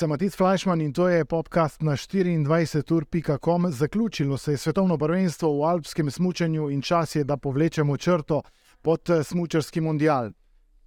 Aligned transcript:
sem 0.00 0.08
Matic 0.08 0.36
Flašman 0.36 0.80
in 0.80 0.92
to 0.92 1.08
je 1.08 1.24
podcast 1.24 1.82
na 1.82 1.92
24.com. 1.92 3.72
Zaključilo 3.72 4.38
se 4.38 4.52
je 4.52 4.56
svetovno 4.56 4.98
prvenstvo 4.98 5.58
v 5.58 5.64
alpskem 5.64 6.10
smutku 6.10 6.70
in 6.70 6.82
čas 6.82 7.16
je, 7.16 7.24
da 7.24 7.36
povlečemo 7.36 7.96
črto 7.96 8.42
pod 8.82 9.00
smutski 9.24 9.80
mundial. 9.80 10.30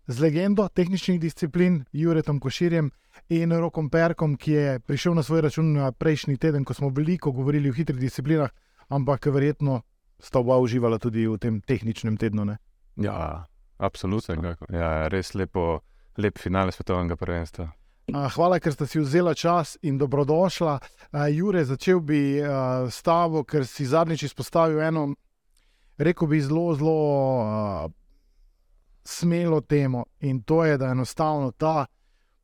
Z 0.08 0.20
legendo 0.20 0.68
tehničnih 0.68 1.20
disciplin, 1.20 1.86
Juretom 1.92 2.40
Koširjem 2.40 2.92
in 3.30 3.52
Rokom 3.52 3.90
Perkom, 3.90 4.36
ki 4.36 4.52
je 4.52 4.80
prišel 4.80 5.14
na 5.14 5.24
svoj 5.24 5.42
račun 5.42 5.92
prejšnji 5.98 6.38
teden, 6.38 6.66
ko 6.66 6.74
smo 6.74 6.90
veliko 6.90 7.32
govorili 7.32 7.70
o 7.70 7.74
hitrih 7.74 8.00
disciplinah, 8.00 8.50
ampak 8.88 9.26
verjetno 9.26 9.82
sta 10.20 10.40
oba 10.40 10.58
uživala 10.58 10.98
tudi 10.98 11.28
v 11.28 11.38
tem 11.38 11.62
tehničnem 11.62 12.18
tednu. 12.18 12.46
Ne? 12.46 12.58
Ja, 12.96 13.46
absolutno. 13.78 14.56
Ja, 14.70 15.08
res 15.08 15.36
lepo, 15.36 15.82
lep 16.18 16.40
finale 16.40 16.72
svetovnega 16.72 17.16
prvenstva. 17.16 17.83
Hvala, 18.12 18.60
ker 18.60 18.74
ste 18.74 18.86
si 18.88 19.00
vzeli 19.00 19.36
čas 19.36 19.78
in 19.82 19.98
dobrodošla. 19.98 20.80
Jure, 21.32 21.64
začel 21.64 22.00
bi 22.04 22.42
s 22.90 23.02
tabo, 23.02 23.44
ker 23.48 23.64
si 23.68 23.86
zadnjič 23.88 24.24
izpostavil 24.28 24.82
eno, 24.82 25.16
rekel 25.98 26.28
bi, 26.28 26.42
zelo, 26.42 26.76
zelo 26.76 27.92
smelo 29.04 29.62
temo. 29.62 30.04
In 30.20 30.44
to 30.44 30.66
je, 30.66 30.78
da 30.78 30.92
enostavno 30.92 31.52
ta 31.52 31.86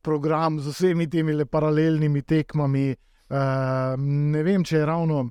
program 0.02 0.60
z 0.60 0.72
vsemi 0.72 1.10
temi 1.10 1.44
paralelnimi 1.44 2.22
tekmami, 2.22 2.96
ne 4.00 4.42
vem, 4.42 4.64
če 4.64 4.76
je 4.76 4.86
ravno 4.86 5.28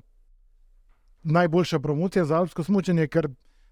najboljša 1.22 1.80
promocija 1.80 2.24
za 2.24 2.38
alpsko 2.38 2.64
smočenje, 2.64 3.08
ker 3.08 3.28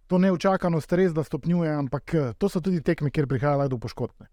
to 0.07 0.19
neučakano 0.19 0.81
stres, 0.81 1.15
da 1.15 1.23
stopnjuje, 1.25 1.71
ampak 1.71 2.15
to 2.39 2.49
so 2.49 2.61
tudi 2.61 2.83
tekme, 2.83 3.11
kjer 3.11 3.27
prihajajo 3.29 3.69
do 3.69 3.79
poškodbe. 3.79 4.27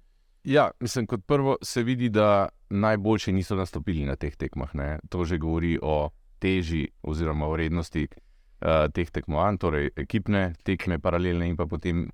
Ja, 0.45 0.71
mislim, 0.79 1.07
kot 1.07 1.25
prvo 1.25 1.57
se 1.61 1.83
vidi, 1.83 2.09
da 2.09 2.49
najboljši 2.69 3.31
niso 3.31 3.55
nastopili 3.55 4.05
na 4.05 4.15
teh 4.15 4.35
tekmah. 4.35 4.75
Ne. 4.75 4.99
To 5.09 5.25
že 5.25 5.37
govori 5.37 5.79
o 5.81 6.09
teži 6.39 6.87
oziroma 7.01 7.47
vrednosti 7.47 8.07
uh, 8.07 8.85
teh 8.93 9.09
tekmovanj, 9.11 9.57
torej 9.57 9.89
ekipne 9.95 10.53
tekme, 10.63 10.99
paralelne 10.99 11.49
in 11.49 11.57
pa 11.57 11.65
potem 11.65 12.05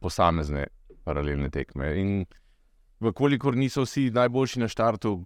posamezne 0.00 0.66
paralelne 1.04 1.50
tekme. 1.50 1.90
In 1.98 2.24
vkolikor 3.00 3.56
niso 3.56 3.82
vsi 3.82 4.10
najboljši 4.14 4.60
na 4.60 4.68
štartu, 4.68 5.24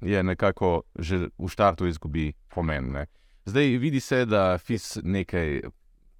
je 0.00 0.22
nekako 0.22 0.82
že 0.98 1.28
v 1.38 1.48
štartu 1.48 1.86
izgubi 1.86 2.32
pomen. 2.54 2.92
Ne. 2.92 3.06
Zdaj 3.44 3.76
vidi 3.78 4.00
se, 4.00 4.24
da 4.24 4.58
FIS 4.58 4.98
nekaj 5.02 5.60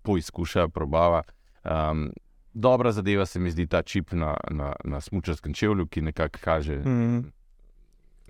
poizkuša, 0.02 0.68
probava. 0.68 1.22
Um, 1.64 2.10
dobra 2.54 2.92
zadeva 2.92 3.26
se 3.26 3.38
mi 3.38 3.50
zdi 3.50 3.66
ta 3.66 3.82
čip 3.82 4.12
na, 4.12 4.36
na, 4.50 4.72
na 4.84 5.00
smočarskem 5.00 5.54
čevlju, 5.54 5.86
ki 5.86 6.00
nekako 6.00 6.38
kaže 6.40 6.76
mm 6.76 6.82
-hmm. 6.84 7.24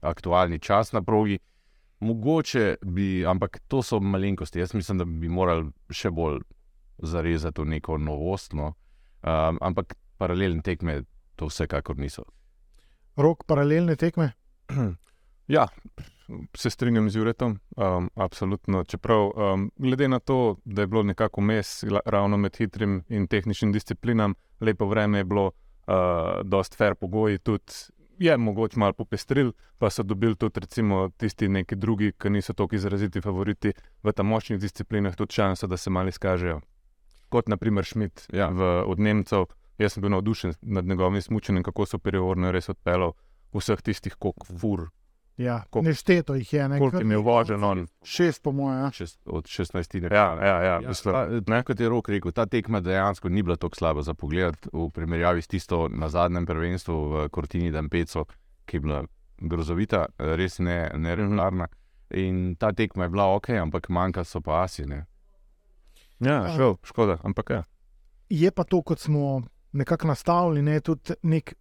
aktualni 0.03 0.58
čas 0.58 0.92
na 0.92 1.03
progi. 1.03 1.39
Mogoče 2.00 2.77
bi, 2.83 3.27
ampak 3.27 3.58
to 3.69 3.83
so 3.83 4.00
malenkosti. 4.00 4.58
Jaz 4.58 4.75
mislim, 4.75 4.98
da 4.98 5.05
bi 5.05 5.28
morali 5.28 5.70
še 5.91 6.11
bolj 6.11 6.41
zarezati 6.98 7.61
v 7.61 7.64
neko 7.64 7.98
novostno. 7.98 8.75
Um, 9.22 9.58
ampak 9.61 9.95
paralelne 10.19 10.62
tekme 10.62 11.02
to 11.36 11.47
vsekakor 11.47 11.98
niso. 11.98 12.22
Rok 13.17 13.45
paralelne 13.47 13.97
tekme? 13.97 14.33
ja, 15.56 15.69
se 16.56 16.70
strinjam 16.70 17.11
z 17.11 17.17
Juretom, 17.17 17.58
um, 17.77 18.11
absolutno. 18.14 18.84
Čeprav, 18.84 19.30
um, 19.34 19.70
glede 19.77 20.08
na 20.08 20.19
to, 20.19 20.56
da 20.64 20.83
je 20.83 20.86
bilo 20.86 21.03
nekako 21.03 21.41
mes, 21.41 21.84
ravno 22.06 22.36
med 22.36 22.56
hitrim 22.56 23.03
in 23.08 23.27
tehničnim 23.27 23.72
disciplinam, 23.72 24.34
lepo 24.61 24.86
vreme 24.86 25.19
je 25.19 25.25
bilo, 25.25 25.47
uh, 25.47 26.41
dosta 26.45 26.77
fair 26.77 26.95
pogoji, 26.95 27.39
tudi 27.39 27.72
je 28.19 28.36
mogoče 28.36 28.78
malo 28.78 28.92
popestril, 28.92 29.52
pa 29.78 29.91
so 29.91 30.02
dobili 30.02 30.36
tudi 30.36 30.61
recimo, 30.61 31.08
tisti 31.17 31.48
neki 31.48 31.77
drugi, 31.77 32.12
ki 32.12 32.30
niso 32.30 32.52
tako 32.52 32.75
izraziti 32.75 33.20
favoriti 33.20 33.72
v 34.02 34.12
tam 34.12 34.27
močnih 34.27 34.58
disciplinah, 34.61 35.17
tudi 35.17 35.34
šanso, 35.34 35.67
da 35.67 35.77
se 35.77 35.91
malo 35.91 36.08
izkažejo. 36.08 36.61
Kot 37.29 37.48
naprimer 37.48 37.85
Šmit 37.85 38.27
ja. 38.33 38.51
od 38.86 39.01
Nemcev. 39.01 39.45
Jaz 39.79 39.92
sem 39.92 40.02
bil 40.02 40.11
navdušen 40.11 40.52
nad 40.62 40.85
njegovim 40.86 41.23
smučanjem, 41.23 41.62
kako 41.62 41.86
so 41.86 41.98
periorno 41.98 42.52
res 42.52 42.68
odpeljal 42.68 43.12
vseh 43.52 43.83
tistih, 43.83 44.14
koliko 44.14 44.46
fur 44.46 44.85
Ja, 45.36 45.62
nešteto 45.83 46.34
jih 46.34 46.52
je, 46.52 46.68
nekaj 46.68 47.02
je 47.11 47.18
uvožen, 47.18 47.64
on. 47.64 47.86
šest, 48.02 48.42
po 48.42 48.52
mojem. 48.52 48.80
Ja. 48.80 48.90
Šest, 48.90 49.18
od 49.27 49.45
16. 49.45 50.02
Ja, 50.02 50.08
ja, 50.14 50.46
ja, 50.46 50.62
ja, 50.62 50.80
ja. 51.46 51.62
Kot 51.62 51.80
je 51.80 51.89
rok 51.89 52.08
rekel, 52.08 52.33
ta 52.33 52.46
tekma 52.46 52.80
dejansko 52.80 53.28
ni 53.28 53.42
bila 53.42 53.56
tako 53.56 53.77
slaba 53.77 54.02
za 54.02 54.14
pogled 54.14 54.55
v 54.73 54.90
primerjavi 54.94 55.42
s 55.42 55.48
tisto 55.48 55.89
na 55.89 56.08
zadnjem 56.08 56.46
prvenstvu 56.46 56.94
v 57.11 57.28
Kortini 57.28 57.70
Dampeco, 57.70 58.24
ki 58.64 58.77
je 58.77 58.80
bila 58.80 59.02
grozovita, 59.39 60.06
res 60.18 60.58
ne, 60.58 60.90
neregularna. 60.94 61.67
In 62.14 62.55
ta 62.55 62.70
tekma 62.73 63.05
je 63.05 63.11
bila 63.11 63.27
ok, 63.34 63.50
ampak 63.58 63.89
manjka 63.89 64.24
so 64.24 64.40
pa 64.40 64.62
asine. 64.62 65.06
Ja, 66.23 66.44
šel, 66.55 66.77
škoda, 66.86 67.18
ampak 67.24 67.50
ja. 67.50 67.64
Je 68.30 68.50
pa 68.50 68.64
to, 68.64 68.83
kot 68.83 69.00
smo 69.00 69.42
nekako 69.73 70.06
nastavili, 70.06 70.62
ne, 70.62 70.78
tudi 70.80 71.18
nek 71.23 71.56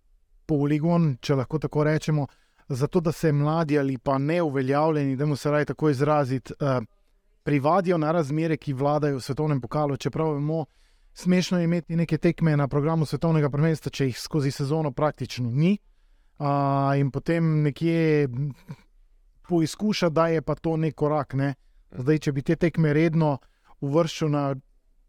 poligon, 0.46 1.18
če 1.22 1.42
lahko 1.42 1.58
tako 1.60 1.84
rečemo 1.90 2.28
zato 2.76 3.00
da 3.00 3.12
se 3.12 3.32
mladi 3.32 3.80
ali 3.80 3.98
pa 3.98 4.18
neuveljavljeni, 4.18 5.16
da 5.16 5.26
mu 5.26 5.36
se 5.36 5.52
raje 5.52 5.66
tako 5.66 5.90
izraziti, 5.90 6.54
uh, 6.60 6.84
privadijo 7.44 7.98
na 7.98 8.12
razmere, 8.12 8.58
ki 8.58 8.74
vladajo 8.74 9.18
v 9.18 9.22
svetovnem 9.22 9.62
pokalu. 9.62 9.98
Čeprav 9.98 10.34
vemo, 10.34 10.66
smešno 11.14 11.58
je 11.58 11.64
imeti 11.64 11.96
neke 11.96 12.18
tekme 12.18 12.58
na 12.58 12.68
programu 12.68 13.06
svetovnega 13.06 13.50
prvenstva, 13.50 13.92
če 13.92 14.06
jih 14.06 14.20
skozi 14.20 14.52
sezono 14.52 14.92
praktično 14.92 15.52
ni. 15.52 15.78
Uh, 16.40 16.98
in 16.98 17.12
potem 17.12 17.62
nekje 17.64 18.28
poizkuša, 19.50 20.10
da 20.10 20.28
je 20.28 20.42
pa 20.42 20.56
to 20.56 20.78
nek 20.78 20.96
korak. 20.96 21.34
Ne? 21.34 21.54
Zdaj, 21.92 22.20
če 22.20 22.32
bi 22.32 22.42
te 22.42 22.56
tekme 22.56 22.94
redno 22.94 23.38
uvrščal 23.82 24.32
na 24.32 24.54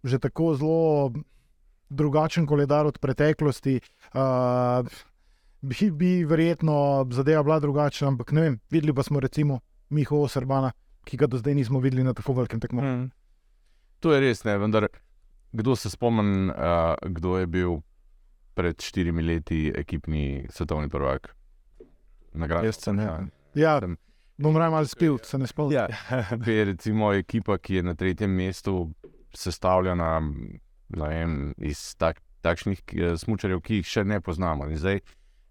že 0.04 0.18
tako 0.20 0.50
zelo 0.54 1.12
drugačen 1.88 2.46
koledar 2.46 2.86
od 2.86 2.98
preteklosti. 3.00 3.78
Uh, 4.12 4.84
bi, 5.64 5.90
bi 5.90 6.24
verjetno 6.24 7.06
zadeva 7.10 7.42
bila 7.42 7.60
drugačna, 7.60 8.08
ampak 8.08 8.32
ne 8.32 8.40
vem. 8.40 8.60
Videli 8.70 8.94
pa 8.94 9.02
smo 9.02 9.20
recimo 9.20 9.60
Miho 9.90 10.28
Srbana, 10.28 10.72
ki 11.04 11.16
ga 11.16 11.26
do 11.26 11.38
zdaj 11.38 11.54
nismo 11.54 11.80
videli 11.80 12.04
na 12.04 12.14
tako 12.14 12.32
velikem 12.32 12.60
tekmovanju. 12.60 12.92
Hmm. 12.92 13.10
To 14.00 14.12
je 14.12 14.20
res, 14.20 14.44
ne, 14.44 14.58
vendar 14.58 14.88
kdo 15.52 15.76
se 15.76 15.90
spomni, 15.90 16.50
uh, 16.50 16.94
kdo 17.02 17.38
je 17.38 17.46
bil 17.46 17.76
pred 18.54 18.82
štirimi 18.82 19.22
leti 19.22 19.72
ekipni 19.76 20.46
svetovni 20.50 20.88
prvak? 20.88 21.34
Nagrajeno. 22.34 22.66
Jaz 22.66 22.82
sem. 22.82 22.98
Ja. 22.98 23.20
Ja, 23.54 23.80
bom 24.36 24.56
raje 24.56 24.70
malo 24.70 24.86
spil, 24.86 25.18
se 25.22 25.38
ne 25.38 25.46
spomnim. 25.46 25.78
Ja. 25.78 25.88
recimo 26.70 27.12
ekipa, 27.12 27.58
ki 27.58 27.74
je 27.74 27.82
na 27.82 27.94
tretjem 27.94 28.30
mestu 28.30 28.90
sestavljena 29.34 30.20
vem, 30.88 31.54
iz 31.58 31.94
tak, 31.96 32.20
takšnih 32.42 32.82
uh, 32.82 33.14
smočarjev, 33.18 33.62
ki 33.62 33.80
jih 33.80 33.86
še 33.86 34.04
ne 34.04 34.20
poznamo. 34.20 34.66
In 34.68 34.78
zdaj, 34.78 35.00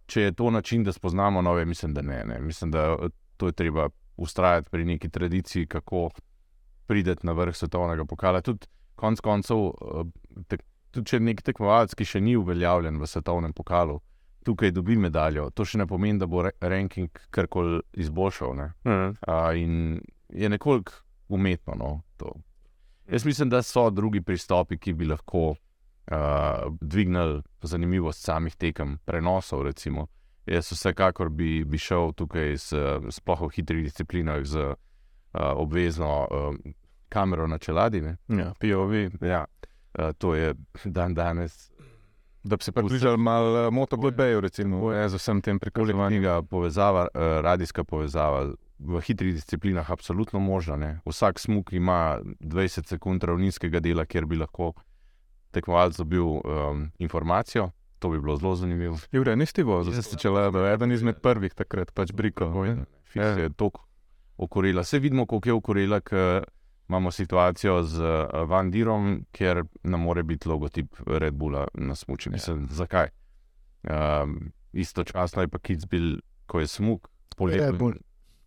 če 0.06 0.22
je 0.22 0.32
to 0.32 0.50
način, 0.52 0.84
da 0.84 0.92
spoznamo 0.92 1.42
nove, 1.42 1.66
mislim, 1.66 1.94
da 1.94 2.02
ne. 2.02 2.24
ne. 2.26 2.40
Mislim, 2.40 2.72
da 2.72 2.94
eh, 2.94 3.10
to 3.38 3.48
je 3.48 3.52
treba 3.52 3.90
ustrajati 4.18 4.70
pri 4.70 4.86
neki 4.86 5.10
tradiciji, 5.10 5.68
kako 5.68 6.10
prideti 6.86 7.28
na 7.28 7.32
vrh 7.32 7.56
svetovnega 7.56 8.06
pokala. 8.06 8.42
Tudi 8.42 8.68
konec 8.96 9.20
koncev, 9.20 9.58
eh, 9.58 10.42
te, 10.48 10.58
tudi 10.92 11.10
če 11.10 11.16
je 11.16 11.28
nek 11.30 11.42
tekmovalec, 11.42 11.96
ki 11.96 12.06
še 12.06 12.22
ni 12.22 12.36
uveljavljen 12.38 13.00
v 13.02 13.10
svetovnem 13.10 13.54
pokalu, 13.54 14.00
tukaj 14.46 14.72
dobi 14.76 14.98
medaljo, 15.00 15.50
to 15.56 15.66
še 15.66 15.80
ne 15.80 15.88
pomeni, 15.88 16.20
da 16.20 16.28
bo 16.28 16.44
ranking 16.44 17.10
karkoli 17.32 17.82
izboljšal. 17.94 18.56
Mhm. 18.86 19.14
In 19.56 20.02
je 20.30 20.50
nekoliko 20.50 20.92
umetno. 21.30 21.76
No, 21.80 22.34
Jaz 23.12 23.26
mislim, 23.26 23.50
da 23.50 23.62
so 23.62 23.90
drugi 23.90 24.22
pristopi, 24.22 24.78
ki 24.78 24.94
bi 24.94 25.06
lahko 25.06 25.56
uh, 26.12 26.74
dvignili 26.82 27.42
zanimivost 27.62 28.24
samih 28.26 28.56
tekem, 28.56 28.98
prenosov. 29.06 29.64
Recimo. 29.64 30.08
Jaz 30.46 30.72
vsekakor 30.72 31.30
bi, 31.30 31.64
bi 31.64 31.78
šel 31.80 32.12
tukaj, 32.20 32.58
sploh 33.10 33.46
v 33.48 33.52
hitrih 33.56 33.84
disciplinah, 33.88 34.44
z 34.44 34.74
uh, 35.34 35.54
obvezno 35.56 36.28
uh, 36.28 36.56
kamero 37.10 37.48
na 37.48 37.58
čeladi. 37.58 38.04
Ja, 38.28 38.54
POV. 38.60 38.94
Ja, 39.22 39.46
uh, 39.46 40.12
to 40.18 40.36
je 40.36 40.54
dan 40.86 41.14
danes. 41.14 41.72
Da 42.44 42.58
bi 42.58 42.64
se 42.64 42.72
približali 42.72 43.18
malo 43.18 43.72
MotoGP-ju, 43.72 44.42
recimo, 44.42 44.92
ja, 44.92 45.10
z 45.10 45.16
vsem 45.16 45.42
tem 45.42 45.60
prekoljevanjem. 45.60 46.48
Povezava, 46.50 47.08
uh, 47.14 47.22
radijska 47.42 47.84
povezava. 47.84 48.52
V 48.80 49.00
hitrih 49.00 49.34
disciplinah 49.34 49.90
je 49.90 49.94
absolutno 49.94 50.40
možno. 50.40 51.00
Vsak 51.06 51.40
smog 51.40 51.74
ima 51.74 52.20
20 52.40 52.88
sekund 52.88 53.24
ravninskega 53.24 53.80
dela, 53.80 54.06
kjer 54.06 54.26
bi 54.26 54.36
lahko 54.36 54.74
tekmovalec 55.54 55.98
dobil 55.98 56.26
um, 56.26 56.90
informacijo. 57.00 57.70
To 58.04 58.10
bi 58.12 58.20
bilo 58.20 58.36
zelo 58.36 58.56
zanimivo. 58.60 58.98
Jure, 59.16 59.36
nisi 59.40 59.64
bil 59.64 59.86
zase, 59.88 60.18
če 60.20 60.32
le 60.34 60.50
da 60.52 60.66
eden 60.74 60.92
izmed 60.92 61.22
prvih 61.24 61.54
takrat 61.56 61.94
pač 61.96 62.12
brikal. 62.12 62.52
Ja, 63.16 63.30
je 63.38 63.50
to 63.56 63.70
okorila. 64.38 64.84
Vse 64.84 65.00
vidimo, 65.00 65.26
koliko 65.30 65.50
je 65.50 65.54
okorila, 65.54 66.02
ker 66.02 66.44
imamo 66.90 67.12
situacijo 67.12 67.78
z 67.84 68.02
uh, 68.04 68.50
Van 68.50 68.72
Dirom, 68.72 69.22
kjer 69.32 69.64
ne 69.84 69.98
more 69.98 70.24
biti 70.24 70.50
logotip 70.50 71.00
Red 71.08 71.34
Bulla 71.34 71.68
na 71.74 71.96
smuči. 71.96 72.34
Ja. 72.34 72.58
Zakaj? 72.70 73.14
Um, 73.84 74.52
istočasno 74.74 75.42
je 75.42 75.48
pa 75.48 75.60
Kids 75.60 75.86
bil, 75.86 76.18
ko 76.46 76.60
je 76.60 76.68
smog, 76.68 77.08
poletje. 77.38 77.72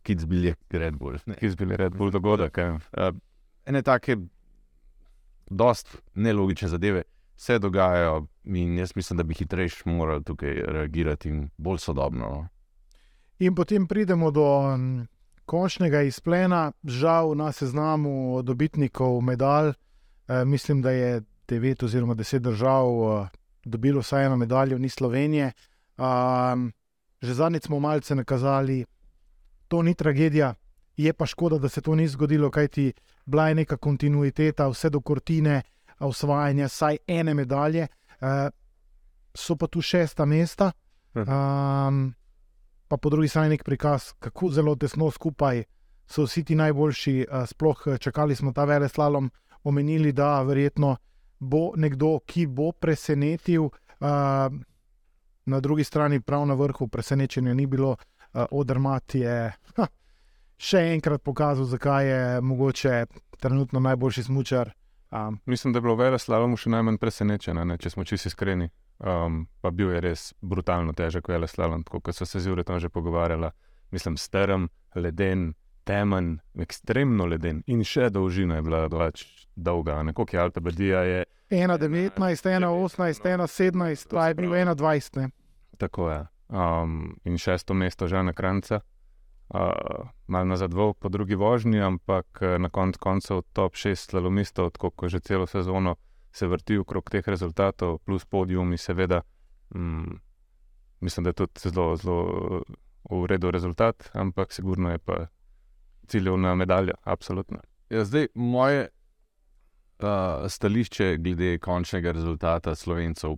Kidsbill 0.06 0.44
je 0.44 0.54
Red 0.70 0.94
Bull. 0.96 1.18
ne. 1.26 1.34
ki 1.34 1.50
so 1.50 1.56
bili 1.56 1.76
Red 1.76 1.96
Bull 1.96 2.10
dogodek. 2.10 2.58
ja. 2.58 2.78
Uh, 2.92 3.16
ene 3.66 3.82
take, 3.82 4.16
dost 5.50 5.96
nelogične 6.14 6.68
zadeve 6.68 7.02
se 7.36 7.58
dogajajo, 7.58 8.26
in 8.44 8.78
jaz 8.78 8.92
mislim, 8.96 9.16
da 9.16 9.22
bi 9.22 9.34
hitrejš 9.34 9.84
moral 9.84 10.22
tukaj 10.22 10.52
reagirati 10.66 11.28
in 11.28 11.48
bolj 11.56 11.78
sodobno. 11.78 12.28
No. 12.28 12.48
In 13.38 13.54
potem 13.54 13.86
pridemo 13.86 14.30
do 14.30 14.74
m, 14.74 15.06
končnega 15.44 16.02
izplena, 16.02 16.72
žal 16.84 17.34
na 17.36 17.52
seznamu 17.52 18.42
dobitnikov 18.42 19.20
medalj. 19.20 19.72
E, 20.28 20.44
mislim, 20.44 20.82
da 20.82 20.90
je 20.90 21.22
devet 21.48 21.82
oziroma 21.82 22.14
deset 22.14 22.42
držav 22.42 22.86
e, 22.86 23.28
dobilo 23.64 24.00
vsaj 24.00 24.26
eno 24.26 24.36
medaljo, 24.36 24.78
ni 24.78 24.88
Slovenije. 24.88 25.52
Um, 25.96 26.72
že 27.22 27.34
zadnjič 27.34 27.64
smo 27.64 27.80
malce 27.80 28.14
nakazali, 28.14 28.84
to 29.68 29.82
ni 29.82 29.94
tragedija, 29.94 30.54
je 30.96 31.12
pa 31.12 31.26
škoda, 31.26 31.58
da 31.58 31.68
se 31.68 31.80
to 31.80 31.94
ni 31.94 32.08
zgodilo, 32.08 32.50
kajti 32.50 32.92
bila 33.26 33.48
je 33.48 33.54
neka 33.54 33.76
kontinuiteta, 33.76 34.68
vse 34.68 34.90
do 34.90 35.00
kortine, 35.00 35.62
osvajanja 35.98 36.66
vsaj 36.66 36.98
ene 37.06 37.34
medalje. 37.34 37.88
E, 38.20 38.50
so 39.34 39.56
pa 39.56 39.66
tu 39.66 39.82
šesta 39.82 40.24
mesta. 40.24 40.72
Um, 41.14 42.14
pa 42.88 42.96
po 42.96 43.10
drugi 43.10 43.28
strani 43.28 43.48
nek 43.48 43.64
prikaz, 43.64 44.12
kako 44.18 44.50
zelo 44.50 44.76
tesno 44.76 45.10
skupaj 45.10 45.64
so 46.06 46.24
vsi 46.24 46.44
ti 46.44 46.54
najboljši. 46.54 47.26
Uh, 47.30 47.46
sploh 47.46 47.82
eh, 47.86 47.98
čakali 47.98 48.36
smo 48.36 48.52
ta 48.52 48.64
vele 48.64 48.88
slalom, 48.88 49.30
omenili, 49.64 50.12
da 50.12 50.42
verjetno 50.42 50.96
bo 51.38 51.72
nekdo, 51.76 52.18
ki 52.26 52.46
bo 52.46 52.72
presenetil. 52.72 53.62
Uh, 53.64 54.52
na 55.46 55.60
drugi 55.60 55.84
strani, 55.84 56.20
prav 56.20 56.46
na 56.46 56.54
vrhu, 56.54 56.88
presenečenja 56.88 57.54
ni 57.54 57.66
bilo, 57.66 57.90
uh, 57.90 58.44
Odermat 58.50 59.14
je 59.14 59.52
ha, 59.76 59.86
še 60.58 60.82
enkrat 60.94 61.22
pokazal, 61.22 61.64
zakaj 61.64 62.08
je 62.08 62.40
mogoče 62.40 63.04
trenutno 63.40 63.80
najboljši 63.80 64.22
smočar. 64.22 64.72
Um, 65.10 65.38
Mislim, 65.46 65.72
da 65.72 65.78
je 65.78 65.82
bilo 65.86 65.94
vele 65.94 66.18
slalomu 66.18 66.56
še 66.56 66.70
najmanj 66.70 66.98
presenečeno, 66.98 67.64
ne, 67.64 67.78
če 67.78 67.90
smo 67.90 68.04
čisti 68.04 68.32
iskreni. 68.32 68.70
Um, 68.96 69.44
pa 69.60 69.70
bil 69.70 69.92
je 69.92 70.00
res 70.00 70.22
brutalno 70.40 70.94
težek 70.96 71.28
vele 71.28 71.48
slalom, 71.48 71.84
kot 71.84 72.14
so 72.16 72.24
se 72.24 72.40
z 72.40 72.48
Juretom 72.48 72.80
že 72.80 72.88
pogovarjala. 72.88 73.52
Mislim, 73.92 74.16
strm, 74.16 74.66
leden, 74.96 75.52
temen, 75.86 76.38
ekstremno 76.58 77.28
leden 77.30 77.60
in 77.70 77.84
še 77.86 78.08
dolžina 78.10 78.58
je 78.58 78.64
bila 78.66 78.86
pač 78.90 79.22
dolga. 79.54 80.00
Nekako 80.02 80.36
je 80.36 80.42
Alta 80.42 80.60
Badija 80.60 81.02
je 81.06 81.24
1,19, 81.50 82.18
1,18, 82.18 83.22
1,17, 83.22 84.08
pa 84.10 84.28
je 84.28 84.34
bil 84.34 84.50
1,20. 84.50 85.20
ne. 85.20 85.30
tako 85.78 86.10
je. 86.10 86.24
Um, 86.48 87.16
in 87.24 87.38
šesto 87.38 87.74
mesto 87.74 88.08
Žana 88.08 88.32
Kranca. 88.32 88.80
Malo 90.26 90.44
nazadval 90.44 90.94
po 90.94 91.08
drugi 91.08 91.34
vožnji, 91.34 91.80
ampak 91.80 92.38
eh, 92.40 92.58
na 92.58 92.68
koncu 92.68 92.98
koncev 92.98 93.42
top 93.52 93.74
6 93.74 94.10
slalomistov, 94.10 94.70
tako 94.70 94.90
kot 94.90 95.10
že 95.10 95.20
celo 95.20 95.46
sezono 95.46 95.96
se 96.32 96.46
vrti 96.46 96.78
okrog 96.78 97.10
teh 97.10 97.28
rezultatov, 97.28 97.98
plus 97.98 98.24
podijumi, 98.24 98.78
seveda. 98.78 99.22
Mm, 99.74 100.18
mislim, 101.00 101.24
da 101.24 101.30
je 101.30 101.34
tudi 101.34 101.52
zelo, 101.60 101.96
zelo 101.96 102.20
eh, 102.58 102.74
v 103.10 103.26
redu 103.26 103.50
rezultat, 103.50 104.10
ampak 104.14 104.52
sigurno 104.52 104.90
je 104.90 104.98
pa 104.98 105.26
ciljev 106.06 106.36
na 106.36 106.54
medaljo, 106.54 106.94
absolutno. 107.02 107.58
Ja, 107.90 108.04
zdaj, 108.04 108.26
moje 108.34 108.88
uh, 109.98 110.48
stališče 110.48 111.16
glede 111.16 111.58
končnega 111.58 112.12
rezultata 112.12 112.74
slovencev, 112.74 113.36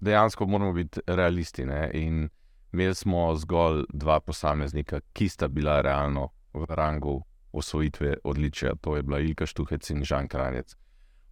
dejansko 0.00 0.46
moramo 0.46 0.72
biti 0.72 1.00
realisti. 1.06 1.64
Ne? 1.64 1.90
In 1.94 2.28
imeli 2.72 2.94
smo 2.94 3.34
zgolj 3.34 3.84
dva 3.92 4.20
posameznika, 4.20 5.00
ki 5.12 5.28
sta 5.28 5.48
bila 5.48 5.80
realno 5.80 6.28
v 6.52 6.66
rangu 6.68 7.22
osvojitve 7.52 8.14
odličja, 8.24 8.74
to 8.80 8.96
je 8.96 9.02
bila 9.02 9.20
Ilka 9.20 9.46
Štuhec 9.46 9.90
in 9.90 10.04
Žan 10.04 10.28
Kranjec. 10.28 10.76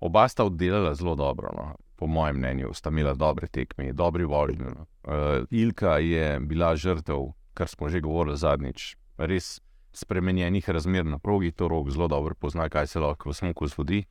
Oba 0.00 0.28
sta 0.28 0.44
oddelala 0.44 0.94
zelo 0.94 1.14
dobro, 1.14 1.50
no? 1.56 1.74
po 1.96 2.06
mojem 2.06 2.36
mnenju, 2.36 2.72
sta 2.74 2.90
imela 2.90 3.14
dobre 3.14 3.46
tekme, 3.46 3.92
dobri 3.92 4.24
vožnji. 4.24 4.64
No? 4.64 4.86
Uh, 5.04 5.46
Ilka 5.50 5.98
je 5.98 6.40
bila 6.40 6.76
žrtev, 6.76 7.32
kar 7.54 7.68
smo 7.68 7.88
že 7.88 8.00
govorili 8.00 8.36
zadnjič, 8.36 8.96
res 9.16 9.60
spremenjenih 9.96 10.68
razmer 10.70 11.04
na 11.04 11.18
progi, 11.18 11.52
to 11.52 11.68
rok 11.68 11.90
zelo 11.90 12.08
dobro 12.08 12.34
pozna, 12.34 12.68
kaj 12.68 12.86
se 12.86 13.00
lahko 13.00 13.30
v 13.30 13.34
smoku 13.34 13.66
zgodi. 13.66 14.04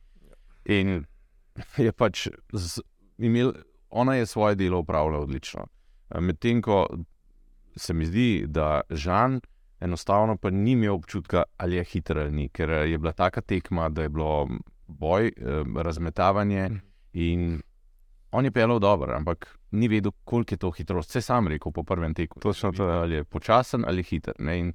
In 0.64 1.04
je 1.78 1.92
pač 1.92 2.28
z, 2.52 2.82
imel, 3.18 3.52
ona 3.90 4.14
je 4.14 4.26
svoje 4.26 4.54
delo 4.54 4.78
upravljala 4.78 5.22
odlično. 5.22 5.66
Eh, 6.10 6.20
Medtem 6.20 6.62
ko 6.62 6.86
se 7.76 7.94
mi 7.94 8.06
zdi, 8.06 8.44
da 8.46 8.80
Žan 8.90 9.40
enostavno 9.80 10.36
pa 10.36 10.50
ni 10.50 10.72
imel 10.72 10.94
občutka, 10.94 11.42
ali 11.56 11.76
je 11.76 11.84
hiter 11.84 12.18
ali 12.18 12.32
ni, 12.32 12.48
ker 12.48 12.70
je 12.70 12.98
bila 12.98 13.12
taka 13.12 13.40
tekma, 13.40 13.88
da 13.88 14.02
je 14.02 14.08
bilo 14.08 14.48
boj, 14.86 15.26
eh, 15.26 15.32
razmetavanje 15.82 16.70
in 17.12 17.60
on 18.30 18.44
je 18.44 18.50
pelal 18.50 18.78
dobro, 18.78 19.16
ampak 19.16 19.58
ni 19.70 19.88
vedel, 19.88 20.12
koliko 20.24 20.54
je 20.54 20.58
to 20.58 20.70
hitrost. 20.70 21.10
Vse 21.10 21.20
sam 21.20 21.48
rekel 21.48 21.72
po 21.72 21.82
prvem 21.82 22.14
teku. 22.14 22.40
Točno 22.40 22.72
to, 22.72 22.88
ja. 22.88 23.00
Ali 23.00 23.14
je 23.14 23.24
počasen 23.24 23.84
ali 23.86 24.02
hiter. 24.02 24.34
Ne? 24.38 24.58
In 24.58 24.72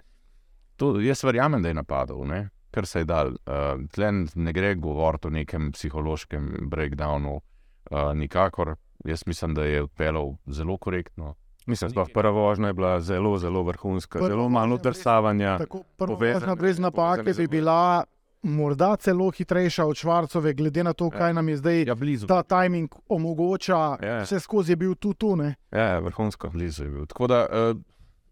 To, 0.81 0.95
jaz 0.99 1.23
verjamem, 1.23 1.61
da 1.61 1.69
je 1.69 1.77
napadal, 1.77 2.23
ne? 2.25 2.49
kar 2.71 2.85
se 2.87 3.03
je 3.03 3.05
dal. 3.05 3.35
Uh, 3.45 3.83
Tleh 3.93 4.31
ne 4.35 4.53
gre 4.53 4.75
govoriti 4.75 5.27
o 5.27 5.29
nekem 5.29 5.71
psihološkem 5.75 6.47
breakdownu, 6.71 7.35
uh, 7.35 8.13
nikakor. 8.17 8.75
Jaz 9.05 9.23
mislim, 9.27 9.53
da 9.53 9.65
je 9.65 9.83
odpeljal 9.83 10.33
zelo 10.47 10.77
korektno. 10.77 11.35
Mislim, 11.71 11.91
da 11.91 12.05
prva 12.13 12.31
vožnja 12.31 12.67
je 12.67 12.73
bila 12.73 12.99
zelo, 13.01 13.37
zelo 13.37 13.63
vrhunska, 13.63 14.19
Prva 14.19 14.29
zelo 14.29 14.49
malo 14.49 14.77
drsavanja. 14.77 15.57
Tako 15.57 15.83
prva 15.97 16.15
vožnja 16.15 16.55
brez 16.55 16.79
napake 16.79 17.33
bi 17.33 17.47
bila 17.47 18.03
morda 18.43 18.95
celo 18.95 19.29
hitrejša 19.31 19.85
od 19.85 19.95
Švarcove, 19.95 20.53
glede 20.53 20.83
na 20.83 20.93
to, 20.93 21.09
kaj 21.09 21.33
nam 21.33 21.49
je 21.49 21.57
zdaj 21.57 21.83
Ja, 21.87 21.95
blizu. 21.95 22.27
ta 22.27 22.43
timing 22.43 22.89
omogoča. 23.09 23.97
Ja. 24.03 24.21
Vse 24.23 24.39
skozi 24.39 24.71
je 24.71 24.75
bil 24.75 24.95
tu, 24.95 25.13
tu 25.13 25.35
ne. 25.35 25.55
Ja, 25.71 25.99
vrhunsko. 25.99 26.49
Blizu 26.49 26.83
je 26.83 26.89
bil. 26.89 27.05
Tako 27.05 27.27
da, 27.27 27.45
uh, 27.45 27.77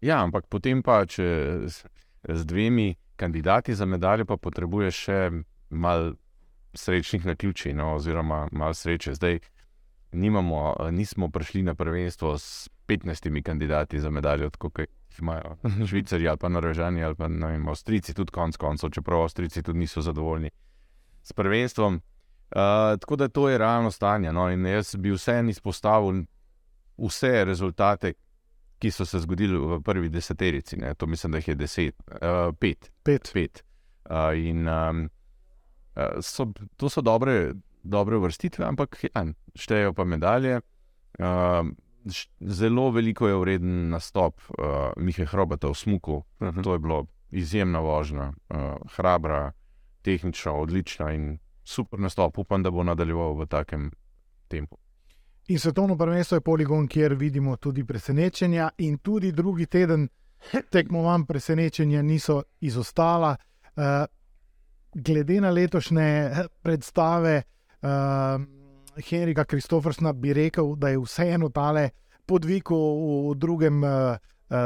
ja, 0.00 0.22
ampak 0.22 0.46
potem 0.46 0.82
pa, 0.82 1.06
če 1.06 1.26
z, 1.66 1.86
z 2.28 2.44
dvemi 2.46 2.94
kandidati 3.16 3.74
za 3.74 3.86
medaljo, 3.86 4.24
pa 4.26 4.36
potrebuješ 4.36 5.04
še 5.04 5.30
malo 5.70 6.12
srečnih 6.74 7.26
naključij, 7.26 7.72
no, 7.74 7.94
oziroma 7.94 8.48
malo 8.52 8.74
sreče. 8.74 9.14
Zdaj 9.14 9.38
nimamo, 10.12 10.76
eh, 10.80 10.90
nismo 10.92 11.28
prišli 11.30 11.62
na 11.62 11.74
prvenstvo 11.74 12.38
s 12.38 12.68
15 12.90 13.42
kandidati 13.42 14.00
za 14.00 14.10
medaljo, 14.10 14.50
kot 14.58 14.78
jih 14.78 15.20
imajo 15.20 15.56
Švicarji 15.88 16.28
ali 16.28 16.38
pa 16.38 16.48
Norvežani 16.48 17.04
ali 17.04 17.14
pa 17.14 17.26
vem, 17.26 17.68
Avstrijci, 17.68 18.14
tudi 18.14 18.32
konec 18.32 18.56
koncev, 18.56 18.90
čeprav 18.90 19.22
Avstrijci 19.22 19.62
tudi 19.62 19.78
niso 19.78 20.02
zadovoljni 20.02 20.50
s 21.22 21.32
prvenstvom. 21.32 21.94
Uh, 21.94 22.98
tako 23.00 23.16
da 23.16 23.28
to 23.28 23.48
je 23.48 23.58
realno 23.58 23.90
stanje. 23.90 24.32
No, 24.32 24.50
in 24.50 24.66
jaz 24.66 24.96
bi 24.96 25.12
vseeno 25.14 25.50
izpostavil 25.50 26.24
vse 26.98 27.44
rezultate, 27.44 28.12
ki 28.78 28.90
so 28.90 29.04
se 29.06 29.20
zgodili 29.20 29.58
v 29.58 29.80
prvi 29.84 30.08
deseterici. 30.08 30.76
Ne. 30.76 30.94
To 30.94 31.06
mislim, 31.06 31.32
da 31.32 31.38
jih 31.38 31.48
je 31.48 31.54
deset, 31.54 32.02
uh, 32.08 32.54
pet. 32.60 32.90
Pet. 33.02 33.30
pet. 33.32 33.64
Uh, 34.10 34.34
in 34.34 34.68
um, 34.68 35.10
so, 36.20 36.48
to 36.76 36.88
so 36.88 37.00
dobre, 37.00 37.52
dobre 37.82 38.18
vrstitve, 38.18 38.64
ampak 38.66 39.04
ja, 39.04 39.24
štejejo 39.54 39.94
pa 39.94 40.04
medalje. 40.04 40.60
Uh, 41.18 41.70
zelo 42.40 42.90
veliko 42.90 43.28
je 43.28 43.34
vreden 43.34 43.88
nastop 43.88 44.40
uh, 44.48 44.92
Mihe 44.96 45.24
Hrobata 45.26 45.68
v 45.68 45.74
Smuku. 45.74 46.22
Mhm. 46.42 46.62
To 46.62 46.72
je 46.72 46.78
bilo 46.78 47.06
izjemna 47.30 47.78
vožnja, 47.78 48.32
uh, 48.48 48.56
hrabra, 48.96 49.52
tehnična, 50.02 50.52
odlična 50.52 51.12
in 51.12 51.38
super 51.64 52.00
nastop. 52.00 52.38
Upam, 52.38 52.62
da 52.62 52.70
bo 52.70 52.82
nadaljeval 52.84 53.34
v 53.34 53.46
takem 53.46 53.90
tempu. 54.48 54.76
In 55.48 55.58
svetovno 55.58 55.96
prvenstvo 55.98 56.36
je 56.36 56.40
poligon, 56.40 56.88
kjer 56.88 57.14
vidimo 57.14 57.56
tudi 57.56 57.84
presenečenja, 57.84 58.70
in 58.78 58.98
tudi 58.98 59.32
drugi 59.32 59.66
teden 59.66 60.08
tekmovanj 60.70 61.24
presenečenja 61.26 62.02
niso 62.02 62.42
izostala. 62.60 63.36
Uh, 63.76 63.84
glede 64.94 65.40
na 65.40 65.50
letošnje 65.50 66.30
predstave 66.62 67.42
uh, 67.82 68.59
Henrika 69.02 69.44
Kristofersna, 69.44 70.12
bi 70.12 70.32
rekel, 70.32 70.76
da 70.76 70.88
je 70.88 70.98
vseeno 70.98 71.48
tale 71.48 71.90
podvig 72.24 72.62
v, 72.64 72.78
drugem 73.34 73.82
uh, 73.82 74.16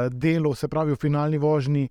delu, 0.09 0.53
se 0.53 0.67
pravi 0.67 0.91
v 0.91 0.97
finalni 0.97 1.37
vožnji, 1.37 1.89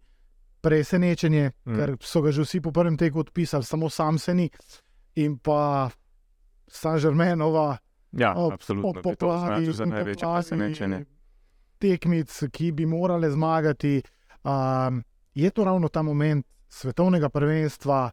presenečenje, 0.60 1.52
Mm. 1.64 1.76
ker 1.76 1.96
so 2.00 2.22
ga 2.22 2.30
že 2.30 2.42
vsi 2.42 2.60
po 2.60 2.70
prvem 2.70 2.96
teku 2.96 3.18
odpisali, 3.20 3.64
samo 3.64 3.90
sam 3.90 4.18
se 4.18 4.34
ni. 4.34 4.50
In 5.16 5.38
pa 5.38 5.90
San 6.66 6.98
Žermenova, 6.98 7.76
Ja, 8.12 8.32
ob- 8.32 8.52
absolutno. 8.52 8.88
ob 8.90 8.96
poplavi, 8.98 9.66
za 9.66 9.84
največje 9.84 10.26
presenečenje. 10.26 11.04
tekmic, 11.78 12.42
ki 12.50 12.72
bi 12.72 12.86
morale 12.86 13.30
zmagati. 13.30 14.02
Um, 14.42 15.02
je 15.34 15.50
to 15.50 15.64
ravno 15.64 15.88
ta 15.88 16.02
moment 16.02 16.46
svetovnega 16.68 17.28
prvenstva, 17.28 18.10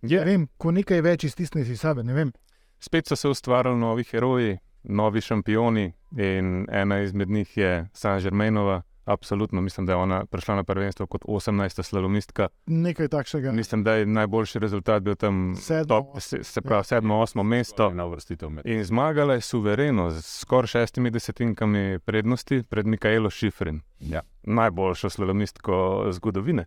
Je, 0.00 0.14
ne 0.16 0.24
vem, 0.24 0.48
ko 0.56 0.70
nekaj 0.70 1.00
več 1.00 1.24
iztisneš 1.24 1.68
iz 1.68 1.80
sebe. 1.80 2.02
ne 2.02 2.12
vem. 2.14 2.32
Spet 2.80 3.06
so 3.06 3.16
se 3.16 3.28
ustvarjali 3.28 3.78
novi 3.78 4.04
heroji, 4.04 4.58
novi 4.82 5.20
šampioni, 5.20 5.92
in 6.16 6.66
ena 6.70 7.00
izmed 7.00 7.30
njih 7.30 7.56
je 7.56 7.88
San 7.92 8.20
Žermenova, 8.20 8.82
absolutno. 9.04 9.60
Mislim, 9.60 9.86
da 9.86 9.92
je 9.92 9.96
ona 9.96 10.24
prišla 10.24 10.54
na 10.54 10.64
prvenstvo 10.64 11.06
kot 11.06 11.24
18. 11.24 11.82
slalomistka. 11.82 12.48
Nekaj 12.66 13.08
takšnega. 13.08 13.52
Mislim, 13.52 13.84
da 13.84 13.92
je 13.94 14.06
najboljši 14.06 14.58
rezultat 14.58 15.02
bil 15.02 15.14
tam 15.14 15.54
Sedmo, 15.56 15.84
top, 15.88 16.20
se, 16.20 16.44
se 16.44 16.60
pravi 16.60 16.84
sedmo, 16.84 17.20
osmo 17.20 17.42
mesto. 17.42 17.88
Vrstitev 17.88 18.50
med. 18.50 18.66
In 18.66 18.84
zmagala 18.84 19.34
je 19.34 19.40
suvereno, 19.40 20.10
z 20.10 20.22
skoraj 20.22 20.66
šestimi 20.66 21.10
desetinkami 21.10 21.98
prednosti 21.98 22.62
pred 22.68 22.86
Mikaelo 22.86 23.30
Šifrin, 23.30 23.80
Ja. 24.00 24.20
najboljšo 24.42 25.10
slalomistko 25.10 26.06
zgodovine. 26.10 26.64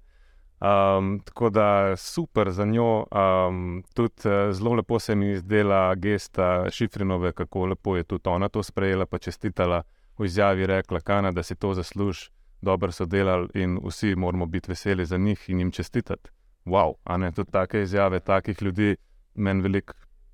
Um, 0.61 1.19
tako 1.25 1.49
da 1.49 1.95
super 1.97 2.51
za 2.51 2.65
njo. 2.65 3.05
Um, 3.11 3.83
tudi 3.93 4.13
uh, 4.25 4.53
zelo 4.53 4.73
lepo 4.73 4.99
se 4.99 5.15
mi 5.15 5.37
zdela 5.37 5.95
gesta 5.95 6.69
Šifrinove, 6.69 7.31
kako 7.31 7.65
lepo 7.65 7.97
je 7.97 8.03
tudi 8.03 8.29
ona 8.29 8.49
to 8.49 8.63
sprejela, 8.63 9.05
pa 9.05 9.17
čestitala 9.17 9.83
v 10.17 10.25
izjavi, 10.25 10.67
rekla, 10.67 10.99
Kana, 10.99 11.31
da 11.31 11.43
si 11.43 11.55
to 11.55 11.73
zasluži, 11.73 12.29
dobro 12.61 12.91
so 12.91 13.05
delali 13.05 13.47
in 13.53 13.79
vsi 13.85 14.15
moramo 14.15 14.45
biti 14.45 14.71
veseli 14.71 15.05
za 15.05 15.17
njih 15.17 15.49
in 15.49 15.59
jim 15.59 15.71
čestitati. 15.71 16.29
Wow, 16.65 16.93
a 17.03 17.17
ne 17.17 17.31
tudi 17.31 17.51
take 17.51 17.81
izjave, 17.81 18.19
takih 18.19 18.61
ljudi 18.61 18.95
meni 19.35 19.61
veliko 19.61 19.93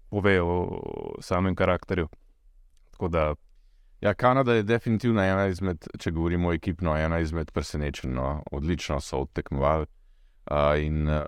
povejo 0.10 0.46
o 0.48 1.16
samem 1.22 1.56
karakterju. 1.56 2.08
Tako 2.92 3.08
da 3.08 3.36
Ja, 4.02 4.14
Kanada 4.14 4.54
je 4.54 4.64
definitivno 4.64 5.24
ena 5.24 5.48
izmed, 5.48 5.88
če 6.00 6.12
govorimo 6.12 6.54
ekipno, 6.54 6.98
ena 6.98 7.20
izmed 7.20 7.52
presenečenj. 7.52 8.12
No. 8.14 8.44
Odlično 8.52 9.00
so 9.02 9.18
odtekmovali. 9.18 9.86
Uh, 10.52 10.78
in 10.80 11.08
uh, 11.10 11.24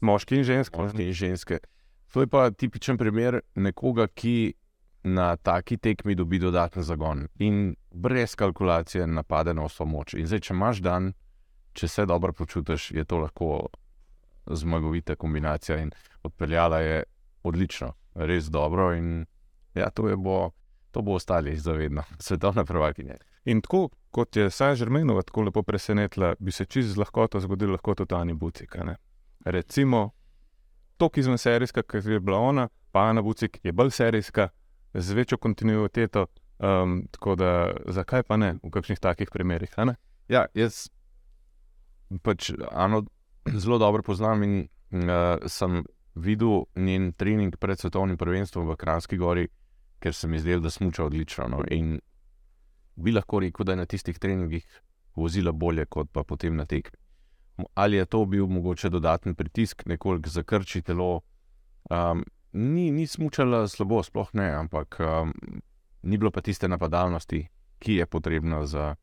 moški 0.00 0.36
in 0.36 0.44
ženski. 0.44 0.78
moški 0.78 1.06
in 1.06 1.12
ženske. 1.12 1.58
To 2.12 2.20
je 2.20 2.26
pa 2.26 2.50
tipičen 2.50 2.98
primer 2.98 3.40
nekoga, 3.54 4.06
ki 4.06 4.54
na 5.04 5.36
taki 5.36 5.76
tekmi 5.76 6.14
dobi 6.14 6.38
dodaten 6.38 6.82
zagon 6.82 7.26
in 7.38 7.74
brez 7.90 8.34
kalkulacije 8.34 9.06
napade 9.06 9.54
na 9.54 9.64
vso 9.66 9.84
moč. 9.84 10.14
In 10.14 10.26
zdaj, 10.26 10.40
če 10.46 10.54
imaš 10.54 10.82
dan, 10.82 11.12
če 11.72 11.88
se 11.88 12.06
dobro 12.06 12.32
počutiš, 12.32 12.90
je 12.90 13.04
to 13.04 13.18
lahko 13.18 13.68
zmagovita 14.46 15.16
kombinacija 15.16 15.78
in 15.82 15.90
odpeljala 16.22 16.80
je 16.80 17.02
odlično, 17.42 17.92
res 18.14 18.50
dobro. 18.50 18.92
In 18.94 19.26
ja, 19.74 19.90
to, 19.90 20.16
bo, 20.16 20.50
to 20.90 21.02
bo 21.02 21.18
ostali 21.18 21.56
zavedno, 21.56 22.02
svetovna 22.18 22.64
prvakinja. 22.64 23.16
In 23.44 23.60
tako 23.60 23.88
kot 24.10 24.36
je 24.36 24.50
Saja 24.50 24.74
Žermenova 24.74 25.22
tako 25.22 25.42
lepo 25.42 25.62
presenetila, 25.62 26.34
bi 26.38 26.52
se 26.52 26.64
čez 26.64 26.96
lahkoto 26.96 27.40
zgodilo 27.40 27.72
lahko 27.72 27.94
tudi 27.94 28.14
Ani 28.14 28.34
Bucik. 28.34 28.76
Recimo, 29.44 30.10
tok 30.96 31.18
izven 31.18 31.38
serijska, 31.38 31.82
kot 31.82 32.04
je 32.04 32.20
bila 32.20 32.38
ona, 32.38 32.68
pa 32.92 33.08
Ana 33.08 33.22
Bucik 33.22 33.58
je 33.62 33.72
bolj 33.72 33.90
serijska, 33.90 34.48
z 34.94 35.12
večjo 35.12 35.38
kontinuiteto. 35.38 36.26
Um, 36.58 37.06
tako 37.10 37.34
da, 37.34 37.74
zakaj 37.86 38.22
pa 38.22 38.36
ne 38.36 38.54
v 38.62 38.70
kakšnih 38.70 39.00
takih 39.00 39.30
primerih? 39.32 39.74
Ja, 40.28 40.46
jaz 40.54 40.86
pač 42.22 42.52
Ano 42.70 43.02
zelo 43.46 43.78
dobro 43.78 44.02
poznam 44.02 44.42
in 44.42 44.68
uh, 44.92 45.42
sem 45.46 45.82
videl 46.14 46.64
njen 46.76 47.12
trening 47.12 47.56
pred 47.56 47.80
svetovnim 47.80 48.16
prvenstvom 48.16 48.68
v 48.68 48.76
Kranski 48.76 49.16
gori, 49.16 49.48
ker 49.98 50.14
se 50.14 50.28
mi 50.28 50.38
zdel, 50.38 50.60
da 50.60 50.70
smuča 50.70 51.04
odlično. 51.04 51.48
No. 51.48 51.64
In 51.70 51.98
bi 52.96 53.12
lahko 53.12 53.40
rekel, 53.40 53.66
da 53.66 53.72
je 53.72 53.76
na 53.76 53.86
tistih 53.86 54.18
treningih 54.18 54.66
vozila 55.16 55.52
bolje, 55.52 55.86
kot 55.86 56.10
pa 56.12 56.24
potem 56.24 56.56
na 56.56 56.66
tekmi. 56.66 56.98
Ali 57.74 57.96
je 57.96 58.06
to 58.06 58.24
bil 58.24 58.46
mogoče 58.46 58.88
dodaten 58.88 59.34
pritisk, 59.34 59.86
nekoliko 59.86 60.28
zakrči 60.28 60.82
telo. 60.82 61.20
Um, 61.90 62.24
ni, 62.52 62.90
ni 62.90 63.06
smučala 63.06 63.68
slabo, 63.68 64.02
sploh 64.02 64.30
ne, 64.32 64.50
ampak 64.54 65.00
um, 65.00 65.32
ni 66.02 66.18
bilo 66.18 66.30
pa 66.30 66.40
tiste 66.40 66.68
napadalnosti, 66.68 67.46
ki 67.78 67.94
je 67.94 68.06
potrebna 68.06 68.66
za 68.66 68.94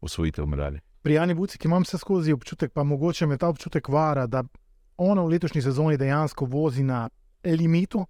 osvojitev 0.00 0.46
medalje. 0.46 0.80
Pri 1.02 1.14
Jani 1.14 1.34
Bucik 1.34 1.64
imam 1.64 1.82
vse 1.82 1.98
skozi 1.98 2.32
občutek, 2.32 2.72
pa 2.72 2.84
mogoče 2.84 3.26
me 3.26 3.38
ta 3.38 3.48
občutek 3.48 3.88
vara, 3.88 4.26
da 4.26 4.42
ona 4.96 5.22
v 5.22 5.28
letošnji 5.28 5.62
sezoni 5.62 5.96
dejansko 5.96 6.44
vozi 6.44 6.82
na 6.82 7.08
limitu, 7.44 8.06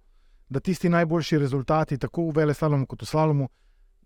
da 0.49 0.59
tisti 0.59 0.89
najboljši 0.89 1.37
rezultati, 1.39 1.97
tako 1.97 2.29
v 2.29 2.39
velesalomu 2.41 2.85
kot 2.85 3.01
v 3.01 3.05
slalomu, 3.05 3.49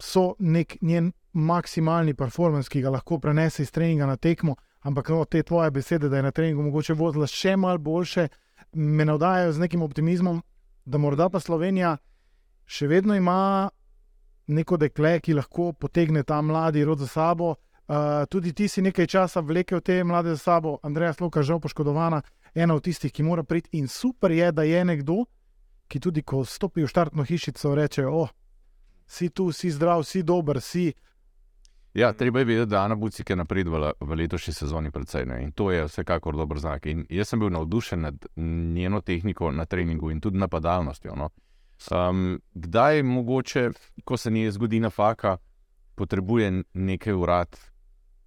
so 0.01 0.35
nek 0.39 0.77
njen 0.81 1.11
maksimalni 1.33 2.13
performance, 2.13 2.69
ki 2.69 2.81
ga 2.81 2.89
lahko 2.89 3.19
prenese 3.19 3.63
iz 3.63 3.71
treninga 3.71 4.05
na 4.05 4.17
tekmo. 4.17 4.55
Ampak 4.81 5.09
no, 5.09 5.25
te 5.25 5.43
tvoje 5.43 5.71
besede, 5.71 6.09
da 6.09 6.17
je 6.17 6.23
na 6.23 6.31
treningu 6.31 6.63
mogoče 6.63 6.93
vozila 6.93 7.27
še 7.27 7.55
malo 7.57 7.77
boljše, 7.77 8.27
me 8.73 9.05
navdajajo 9.05 9.51
z 9.53 9.59
nekim 9.59 9.81
optimizmom, 9.81 10.41
da 10.85 10.97
morda 10.97 11.29
pa 11.29 11.39
Slovenija 11.39 11.97
še 12.65 12.87
vedno 12.87 13.15
ima 13.15 13.69
neko 14.47 14.77
dekle, 14.77 15.19
ki 15.19 15.35
lahko 15.37 15.71
potegne 15.73 16.23
ta 16.23 16.41
mladi 16.41 16.85
rod 16.85 16.99
za 16.99 17.07
sabo. 17.07 17.55
Uh, 17.91 18.23
tudi 18.29 18.53
ti 18.53 18.67
si 18.67 18.81
nekaj 18.81 19.07
časa 19.07 19.41
vlekel 19.43 19.81
te 19.81 20.03
mlade 20.03 20.31
za 20.35 20.37
sabo, 20.37 20.77
Andreja 20.83 21.13
Sloka, 21.13 21.43
žal 21.43 21.59
poškodovana, 21.59 22.21
ena 22.55 22.75
od 22.75 22.83
tistih, 22.83 23.11
ki 23.11 23.23
mora 23.23 23.43
priti. 23.43 23.77
In 23.77 23.87
super 23.87 24.31
je, 24.31 24.51
da 24.51 24.63
je 24.63 24.83
nekdo, 24.85 25.25
ki 25.91 25.99
tudi 25.99 26.23
ko 26.23 26.45
stopi 26.45 26.85
v 26.85 26.87
štartno 26.87 27.25
hišico, 27.27 27.75
reče: 27.75 28.05
O, 28.07 28.27
si 29.11 29.29
tu, 29.29 29.51
si 29.51 29.71
zdrav, 29.71 30.03
si 30.03 30.23
dober, 30.23 30.61
si. 30.61 30.93
Ja, 31.93 32.13
treba 32.13 32.39
je 32.39 32.45
vedeti, 32.45 32.69
da 32.69 32.85
Ana 32.85 32.95
Bucik 32.95 33.29
je 33.29 33.35
napredovala 33.35 33.91
v 33.99 34.15
letošnji 34.15 34.53
sezoni 34.53 34.91
precej 34.91 35.25
ne? 35.27 35.41
in 35.43 35.51
to 35.51 35.71
je 35.71 35.83
vsekakor 35.89 36.37
dober 36.39 36.59
znak. 36.59 36.85
In 36.87 37.03
jaz 37.09 37.33
sem 37.33 37.39
bil 37.39 37.51
navdušen 37.51 38.01
nad 38.01 38.25
njeno 38.75 39.01
tehniko 39.01 39.51
na 39.51 39.65
treningu 39.65 40.11
in 40.11 40.21
tudi 40.21 40.39
napadalnostjo. 40.39 41.15
No? 41.15 41.29
Um, 41.91 42.39
kdaj 42.53 43.03
mogoče, 43.03 43.69
ko 44.05 44.17
se 44.17 44.31
njej 44.31 44.51
zgodi 44.51 44.79
na 44.79 44.89
faka, 44.89 45.37
potrebuje 45.95 46.63
nekaj 46.73 47.13
urad, 47.13 47.59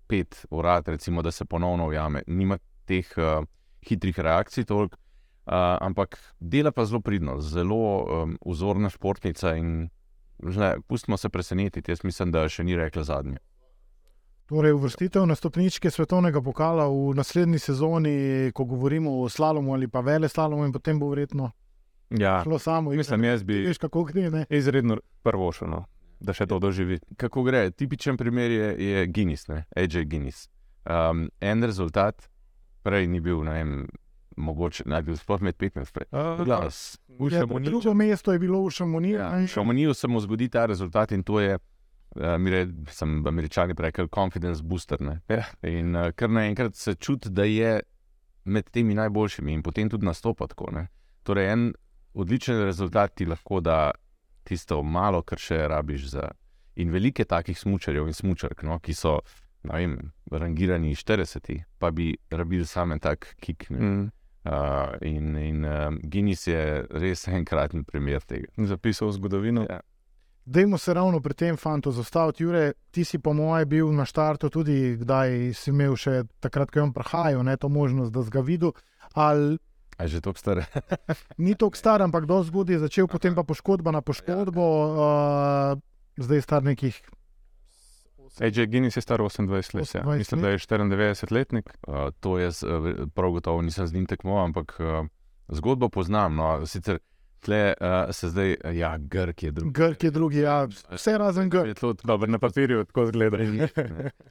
pet 0.06 0.46
urad, 0.50 0.88
recimo, 0.88 1.22
da 1.22 1.30
se 1.30 1.44
ponovno 1.44 1.88
ujame. 1.88 2.22
Nima 2.26 2.58
teh 2.84 3.08
uh, 3.16 3.46
hitrih 3.88 4.20
reakcij 4.20 4.64
toliko, 4.64 5.00
uh, 5.46 5.52
ampak 5.80 6.18
dela 6.40 6.72
pa 6.72 6.84
zelo 6.84 7.00
pridno, 7.00 7.40
zelo 7.40 8.04
um, 8.04 8.38
vzorna 8.44 8.90
športnica 8.90 9.56
in 9.56 9.88
že, 10.42 10.76
pustimo 10.86 11.16
se 11.16 11.28
presenetiti. 11.28 11.90
Jaz 11.90 12.04
mislim, 12.04 12.30
da 12.32 12.48
še 12.48 12.64
ni 12.64 12.76
rekla 12.76 13.04
zadnje. 13.04 13.38
Torej, 14.46 14.72
uvrstitev 14.72 15.24
na 15.26 15.34
stopničke 15.34 15.90
svetovnega 15.90 16.42
pokala 16.42 16.84
v 16.88 17.14
naslednji 17.16 17.58
sezoni, 17.58 18.50
ko 18.54 18.64
govorimo 18.64 19.22
o 19.22 19.28
slalomu 19.28 19.72
ali 19.74 19.88
pa 19.88 20.00
vele 20.00 20.28
slalomu, 20.28 20.66
in 20.66 20.72
potem 20.72 20.98
bo 21.00 21.08
verjetno 21.08 21.50
Ja, 22.10 22.42
šlo 22.44 22.58
samo. 22.58 22.90
mislim, 22.90 23.24
jaz 23.24 23.42
bi 23.42 23.62
Veš, 23.64 23.78
kako 23.78 24.04
gre. 24.04 24.30
Ne? 24.30 24.44
izredno 24.50 24.98
prvošeno, 25.22 25.84
da 26.20 26.32
še 26.32 26.46
to 26.46 26.58
doživi. 26.58 26.98
kako 27.16 27.42
gre. 27.42 27.70
Tipičen 27.70 28.16
primer 28.16 28.50
je, 28.50 28.68
je 28.88 29.06
Guinness, 29.06 29.48
ne? 29.48 29.64
AJ 29.76 30.04
Guinness. 30.04 30.48
Um, 30.84 31.30
en 31.40 31.64
rezultat, 31.64 32.28
prej 32.82 33.06
ni 33.06 33.20
bil, 33.20 33.40
ne 33.44 33.52
vem, 33.52 33.88
mogoče 34.36 34.84
naj 34.86 35.02
bi 35.02 35.12
bil 35.12 35.16
sploh 35.16 35.42
med 35.42 35.56
15 35.56 35.92
prej. 35.92 36.08
Glas. 36.44 36.98
V 37.08 37.32
Je, 37.32 37.46
drugo 37.46 37.94
mesto 37.94 38.32
je 38.32 38.38
bilo 38.38 38.64
v 38.66 38.70
Šamoniju. 38.70 39.18
Ja, 39.18 39.46
Šamoniju 39.46 39.94
se 39.94 40.08
mu 40.08 40.20
zgodi 40.20 40.48
ta 40.48 40.66
rezultat 40.66 41.12
in 41.12 41.22
to 41.22 41.40
je, 41.40 41.58
uh, 41.58 42.36
mi 42.38 42.50
re, 42.50 42.66
sem 42.88 43.26
američani 43.26 43.74
rekel, 43.78 44.08
confidence 44.08 44.62
booster. 44.62 45.00
Ne? 45.00 45.20
Ja. 45.28 45.44
In 45.62 45.96
uh, 45.96 46.10
kar 46.16 46.30
naenkrat 46.30 46.74
se 46.76 46.94
čuti, 46.94 47.30
da 47.30 47.44
je 47.44 47.80
med 48.44 48.70
temi 48.70 48.94
najboljšimi 48.94 49.52
in 49.52 49.62
potem 49.62 49.90
tudi 49.90 50.06
nastopa 50.06 50.46
tako. 50.46 50.70
Ne? 50.72 50.86
Torej, 51.22 51.52
en 51.52 51.72
odličen 52.14 52.64
rezultat 52.64 53.14
ti 53.14 53.26
lahko 53.26 53.60
da 53.60 53.90
tisto 54.44 54.82
malo, 54.82 55.22
kar 55.22 55.38
še 55.38 55.68
rabiš 55.68 56.10
za. 56.16 56.30
In 56.76 56.90
velike 56.90 57.24
takih 57.24 57.58
smočarjev 57.58 58.08
in 58.10 58.14
smočark, 58.14 58.64
no, 58.66 58.80
ki 58.82 58.94
so 58.98 59.20
ne 59.64 59.78
vem, 59.78 60.12
rangirani 60.30 60.94
40, 60.94 61.62
pa 61.78 61.90
bi 61.90 62.16
rabili 62.30 62.66
samo 62.66 62.98
tak 62.98 63.34
kik. 63.40 63.70
ne. 63.70 63.78
Mm. 63.78 64.10
Uh, 64.44 64.92
in 65.00 65.36
in 65.36 65.64
um, 65.64 65.98
Guinness 66.02 66.46
je 66.46 66.84
res 66.90 67.28
enkraten 67.38 67.84
primer 67.84 68.20
tega. 68.20 68.48
Zapisal 68.56 69.08
v 69.08 69.16
zgodovino. 69.18 69.66
Ja. 69.68 69.80
Dajmo 70.44 70.78
se 70.78 70.94
ravno 70.94 71.20
pri 71.24 71.34
tem 71.34 71.56
fantu 71.56 71.90
zastaviti. 71.90 72.44
Jure, 72.44 72.72
ti 72.90 73.04
si 73.04 73.18
po 73.18 73.32
mojem 73.32 73.68
bil 73.68 73.92
na 73.96 74.04
štartu 74.04 74.50
tudi, 74.52 74.96
kdaj 75.00 75.54
si 75.56 75.70
imel 75.72 75.96
še 75.96 76.26
takrat, 76.44 76.68
ko 76.68 76.78
je 76.78 76.84
on 76.84 76.92
prihajal, 76.92 77.40
ne 77.44 77.56
to 77.56 77.72
možnost, 77.72 78.12
da 78.12 78.24
si 78.24 78.30
ga 78.30 78.44
videl. 78.44 78.74
Ali 79.14 79.56
A 79.96 80.02
je 80.04 80.18
že 80.18 80.20
tako 80.20 80.38
star? 80.38 80.58
ni 81.38 81.54
tako 81.54 81.78
star, 81.78 82.02
ampak 82.02 82.26
do 82.26 82.42
zgodaj 82.42 82.74
je 82.74 82.84
začel, 82.84 83.06
potem 83.06 83.34
pa 83.34 83.46
poškodba 83.46 83.94
na 83.94 84.02
poškodbo, 84.02 84.66
uh, 84.92 85.78
zdaj 86.18 86.36
je 86.36 86.42
star 86.42 86.62
nekih. 86.66 86.98
AJ 88.40 88.66
Guinness 88.66 88.96
je 88.96 89.02
star 89.02 89.20
28 89.20 89.74
let. 89.74 89.94
Ja. 89.94 90.02
28 90.02 90.18
Mislim, 90.18 90.40
da 90.42 90.48
je 90.48 90.58
94-letnik. 90.58 91.70
Uh, 91.86 91.94
to 92.20 92.38
jaz 92.38 92.62
uh, 92.62 92.70
prav 93.14 93.30
gotovo 93.30 93.62
nisem 93.62 93.86
z 93.86 93.94
njim 93.94 94.06
tekmoval, 94.06 94.44
ampak 94.44 94.76
uh, 94.80 95.06
zgodbo 95.48 95.88
poznam. 95.88 96.34
No. 96.34 96.66
Sicer 96.66 96.98
tle 97.40 97.74
uh, 97.80 98.14
se 98.14 98.28
zdaj, 98.28 98.56
ja, 98.72 98.98
Grk 98.98 99.42
je 99.42 99.50
drug. 99.50 99.72
Grk 99.72 100.04
je 100.04 100.10
drugi, 100.10 100.38
ja, 100.38 100.68
vse 100.90 101.18
razen 101.18 101.50
Grk. 101.50 101.66
Je 101.66 101.74
tlo- 101.74 102.06
Dobro, 102.06 102.26
na 102.30 102.38
papirju 102.38 102.84
tako 102.84 103.06
zgleda. 103.06 103.38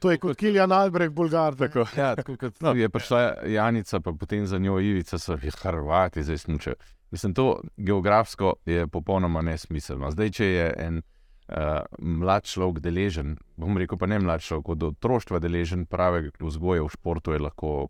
To 0.00 0.10
je 0.10 0.18
kot 0.18 0.36
Kiljan 0.36 0.72
Albrecht, 0.72 1.12
Bulgar. 1.12 1.54
Tako. 1.54 1.86
Ja, 1.96 2.16
tako 2.16 2.36
kot 2.36 2.60
no, 2.60 2.72
je 2.72 2.88
prišla 2.88 3.34
Janica, 3.46 4.00
pa 4.00 4.12
potem 4.12 4.46
za 4.46 4.58
njo 4.58 4.80
Ivica, 4.80 5.18
so 5.18 5.38
jih 5.42 5.54
Hrvati 5.62 6.22
zdaj 6.22 6.38
smučajo. 6.38 6.76
Mislim, 7.10 7.34
to 7.34 7.60
geografsko 7.76 8.54
je 8.66 8.86
popolnoma 8.86 9.42
nesmiselno. 9.42 10.10
Zdaj, 10.10 10.30
če 10.30 10.46
je 10.46 10.74
en 10.78 11.02
uh, 11.48 11.84
mlad 11.98 12.44
človek 12.44 12.80
deležen, 12.84 13.36
bom 13.56 13.76
rekel 13.78 13.98
pa 13.98 14.06
ne 14.06 14.18
mlad 14.18 14.40
človek, 14.44 14.68
od 14.76 14.82
otroštva 14.92 15.38
deležen 15.38 15.86
pravega 15.86 16.32
vzgoja 16.40 16.84
v 16.84 16.94
športu, 16.94 17.32
je 17.32 17.44
lahko, 17.44 17.88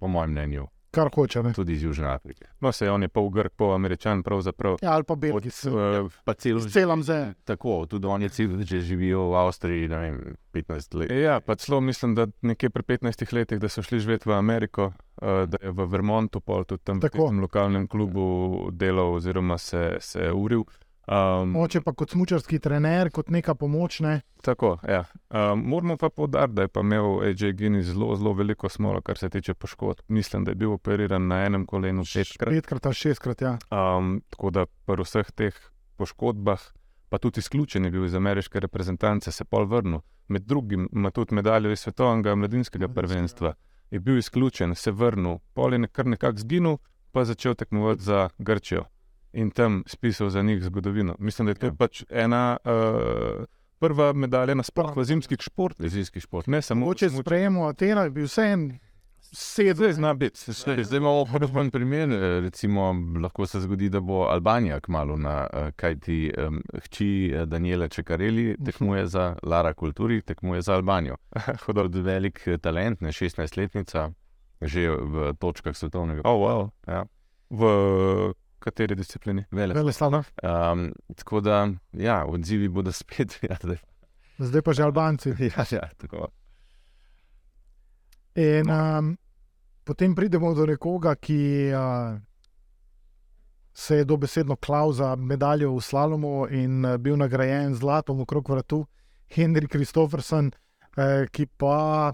po 0.00 0.08
mojem 0.08 0.30
mnenju, 0.30 0.68
Kar 0.90 1.06
hoče. 1.14 1.42
Ne? 1.42 1.52
tudi 1.54 1.72
iz 1.72 1.82
Južne 1.82 2.08
Afrike. 2.10 2.48
No, 2.60 2.72
se 2.72 2.84
je 2.84 2.90
on 2.90 3.02
je 3.02 3.08
pol 3.08 3.28
Grk, 3.30 3.52
pol 3.54 3.74
Američan, 3.74 4.24
pravzaprav. 4.26 4.80
Ja, 4.82 4.96
ali 4.98 5.04
pa 5.06 5.14
Belgij. 5.14 5.52
Uh, 5.70 6.10
Pa 6.24 6.34
celo 6.34 6.60
Celam 6.60 7.02
zdaj. 7.02 7.32
tako, 7.44 7.86
tudi 7.86 8.06
oni 8.06 8.28
celo 8.28 8.58
že 8.62 8.80
živijo 8.80 9.28
v 9.30 9.36
Avstriji, 9.36 9.88
ne 9.88 9.98
vem, 9.98 10.34
15 10.52 10.94
let. 10.98 11.10
ja, 11.10 11.40
pa 11.40 11.54
celo 11.54 11.80
mislim, 11.80 12.14
da 12.14 12.26
nekje 12.42 12.70
pri 12.70 12.82
15 12.82 13.32
letih, 13.34 13.58
da 13.58 13.68
so 13.68 13.82
šli 13.82 14.00
živeti 14.00 14.28
v 14.28 14.32
Ameriko, 14.32 14.92
uh, 15.22 15.46
da 15.46 15.58
je 15.62 15.70
v 15.70 15.86
Vermontu, 15.86 16.40
pol 16.40 16.64
tudi 16.64 16.82
tam 16.84 16.98
v 16.98 17.08
tem 17.08 17.40
lokalnem 17.40 17.86
klubu 17.86 18.70
delal 18.72 19.14
oziroma 19.14 19.58
se, 19.58 19.96
se 20.00 20.20
je 20.20 20.32
uril. 20.32 20.64
Um, 21.10 21.56
Oče 21.56 21.80
pa 21.82 21.90
kot 21.92 22.12
smučarski 22.14 22.60
trener, 22.62 23.08
kot 23.10 23.32
neka 23.34 23.56
pomoč. 23.58 23.98
Ne? 24.00 24.20
Tako, 24.46 24.76
ja. 24.88 25.04
um, 25.30 25.62
moramo 25.66 25.96
pa 25.96 26.08
povdariti, 26.08 26.54
da 26.54 26.62
je 26.62 26.68
pa 26.68 26.80
imel 26.80 27.22
AJ 27.26 27.52
Gini 27.58 27.82
zelo, 27.82 28.14
zelo 28.16 28.32
veliko 28.32 28.68
smolo, 28.68 29.00
kar 29.02 29.18
se 29.18 29.28
tiče 29.28 29.54
poškodb. 29.54 30.04
Mislim, 30.08 30.44
da 30.44 30.50
je 30.50 30.54
bil 30.54 30.72
operiran 30.72 31.26
na 31.26 31.40
enem 31.46 31.64
kolenu 31.66 32.04
petkrat. 32.14 32.54
Petkrat 32.54 32.86
šestkrat. 32.94 33.42
Ja. 33.42 33.56
Um, 33.70 34.20
tako 34.30 34.50
da 34.50 34.66
pri 34.86 35.02
vseh 35.02 35.32
teh 35.34 35.58
poškodbah, 35.96 36.62
pa 37.08 37.18
tudi 37.18 37.42
izključen 37.42 37.84
je 37.84 37.90
bil 37.90 38.04
iz 38.04 38.14
ameriške 38.14 38.60
reprezentance, 38.60 39.32
se 39.32 39.44
pol 39.44 39.66
vrnil. 39.66 40.04
Med 40.28 40.46
drugim 40.46 40.88
ima 40.92 41.10
tudi 41.10 41.34
medaljo 41.34 41.72
iz 41.72 41.80
svetovnega 41.80 42.34
Mladinskega. 42.34 42.88
prvenstva. 42.88 43.54
Je 43.90 43.98
bil 43.98 44.18
izključen, 44.18 44.74
se 44.74 44.90
vrnil, 44.90 45.38
pol 45.54 45.74
je 45.74 45.88
kar 45.88 46.06
nekako 46.06 46.38
zginil, 46.38 46.78
pa 47.10 47.24
začel 47.24 47.54
tekmovati 47.54 48.02
za 48.02 48.28
Grčijo 48.38 48.84
in 49.32 49.50
tam 49.50 49.82
spisal 49.86 50.30
za 50.30 50.42
njih 50.42 50.62
zgodovino. 50.64 51.16
Mislim, 51.18 51.46
da 51.46 51.50
je 51.50 51.54
to 51.54 51.66
Ja. 51.66 51.72
pač 51.78 52.04
ena 52.10 52.56
uh, 52.64 53.44
prva 53.78 54.12
medalja 54.12 54.54
nasploh 54.54 54.96
v 54.96 55.04
zimskih 55.04 55.38
športih. 55.40 55.84
Lezijski 55.84 56.20
šport. 56.20 56.46
Ne 56.46 56.62
samo 56.62 56.80
Mogoče 56.80 57.08
smučanju. 57.08 57.22
sprejemo 57.22 57.66
Atena, 57.66 58.02
je 58.02 58.10
bil 58.10 58.24
vse 58.24 58.42
en 58.42 58.78
sedem. 59.32 59.76
Zdaj 59.76 59.92
zna 59.92 60.14
biti. 60.14 60.52
Zdaj 60.52 60.84
zdaj 60.84 60.96
imamo 60.96 61.24
prven 61.24 61.70
primer, 61.70 62.10
eh, 62.12 62.40
recimo, 62.40 62.94
lahko 63.22 63.46
se 63.46 63.60
zgodi, 63.60 63.88
da 63.88 64.00
bo 64.00 64.26
Albanija 64.30 64.80
kmalo 64.80 65.16
na, 65.16 65.46
eh, 65.52 65.72
kaj 65.76 65.98
ti 65.98 66.32
um, 66.38 66.62
hči 66.84 67.32
Daniela 67.46 67.88
Čekareli 67.88 68.56
tekmuje 68.64 69.06
za 69.06 69.36
Lara 69.42 69.74
Kulturi, 69.74 70.22
tekmuje 70.22 70.62
za 70.62 70.74
Albanijo. 70.74 71.16
Hodil 71.66 71.96
je 71.96 72.02
velik 72.02 72.48
talent, 72.60 73.00
ne 73.00 73.08
16-letnica, 73.08 74.10
že 74.60 74.90
v 74.90 75.32
točkah 75.38 75.76
svetovnega. 75.76 76.22
Oh, 76.24 76.40
wow. 76.40 76.70
Ja. 76.86 77.04
V 77.50 78.34
kateri 78.60 78.94
disciplini? 78.94 79.44
Vele. 79.50 79.74
Vele 79.74 79.92
slava. 79.92 80.22
Um, 80.42 80.90
tako 81.16 81.40
da, 81.40 81.62
ja, 81.92 82.24
odzivi 82.26 82.68
bodo 82.68 82.92
spet. 83.00 83.38
Ja, 83.42 83.56
zdaj. 83.62 83.80
Zdaj 84.40 84.62
pa 84.62 84.72
že 84.72 84.82
Albanci. 84.82 85.34
ja, 85.50 85.64
ja, 85.70 85.88
tako. 85.98 86.30
In 88.34 88.70
um, 88.70 89.16
potem 89.84 90.14
pridemo 90.14 90.54
do 90.54 90.66
nekoga, 90.66 91.16
ki 91.18 91.72
uh, 91.74 92.14
se 93.74 94.00
je 94.00 94.04
dobesedno 94.04 94.56
klav 94.56 94.92
za 94.92 95.16
medaljo 95.16 95.74
v 95.74 95.82
slalomu 95.82 96.46
in 96.50 96.84
uh, 96.84 96.96
bil 96.96 97.16
nagrajen 97.16 97.74
z 97.74 97.82
zlatom 97.82 98.20
okrog 98.20 98.48
vratu, 98.48 98.84
Henry 99.30 99.68
Kristofferson, 99.68 100.52
uh, 100.96 101.26
ki 101.32 101.46
pa 101.58 102.12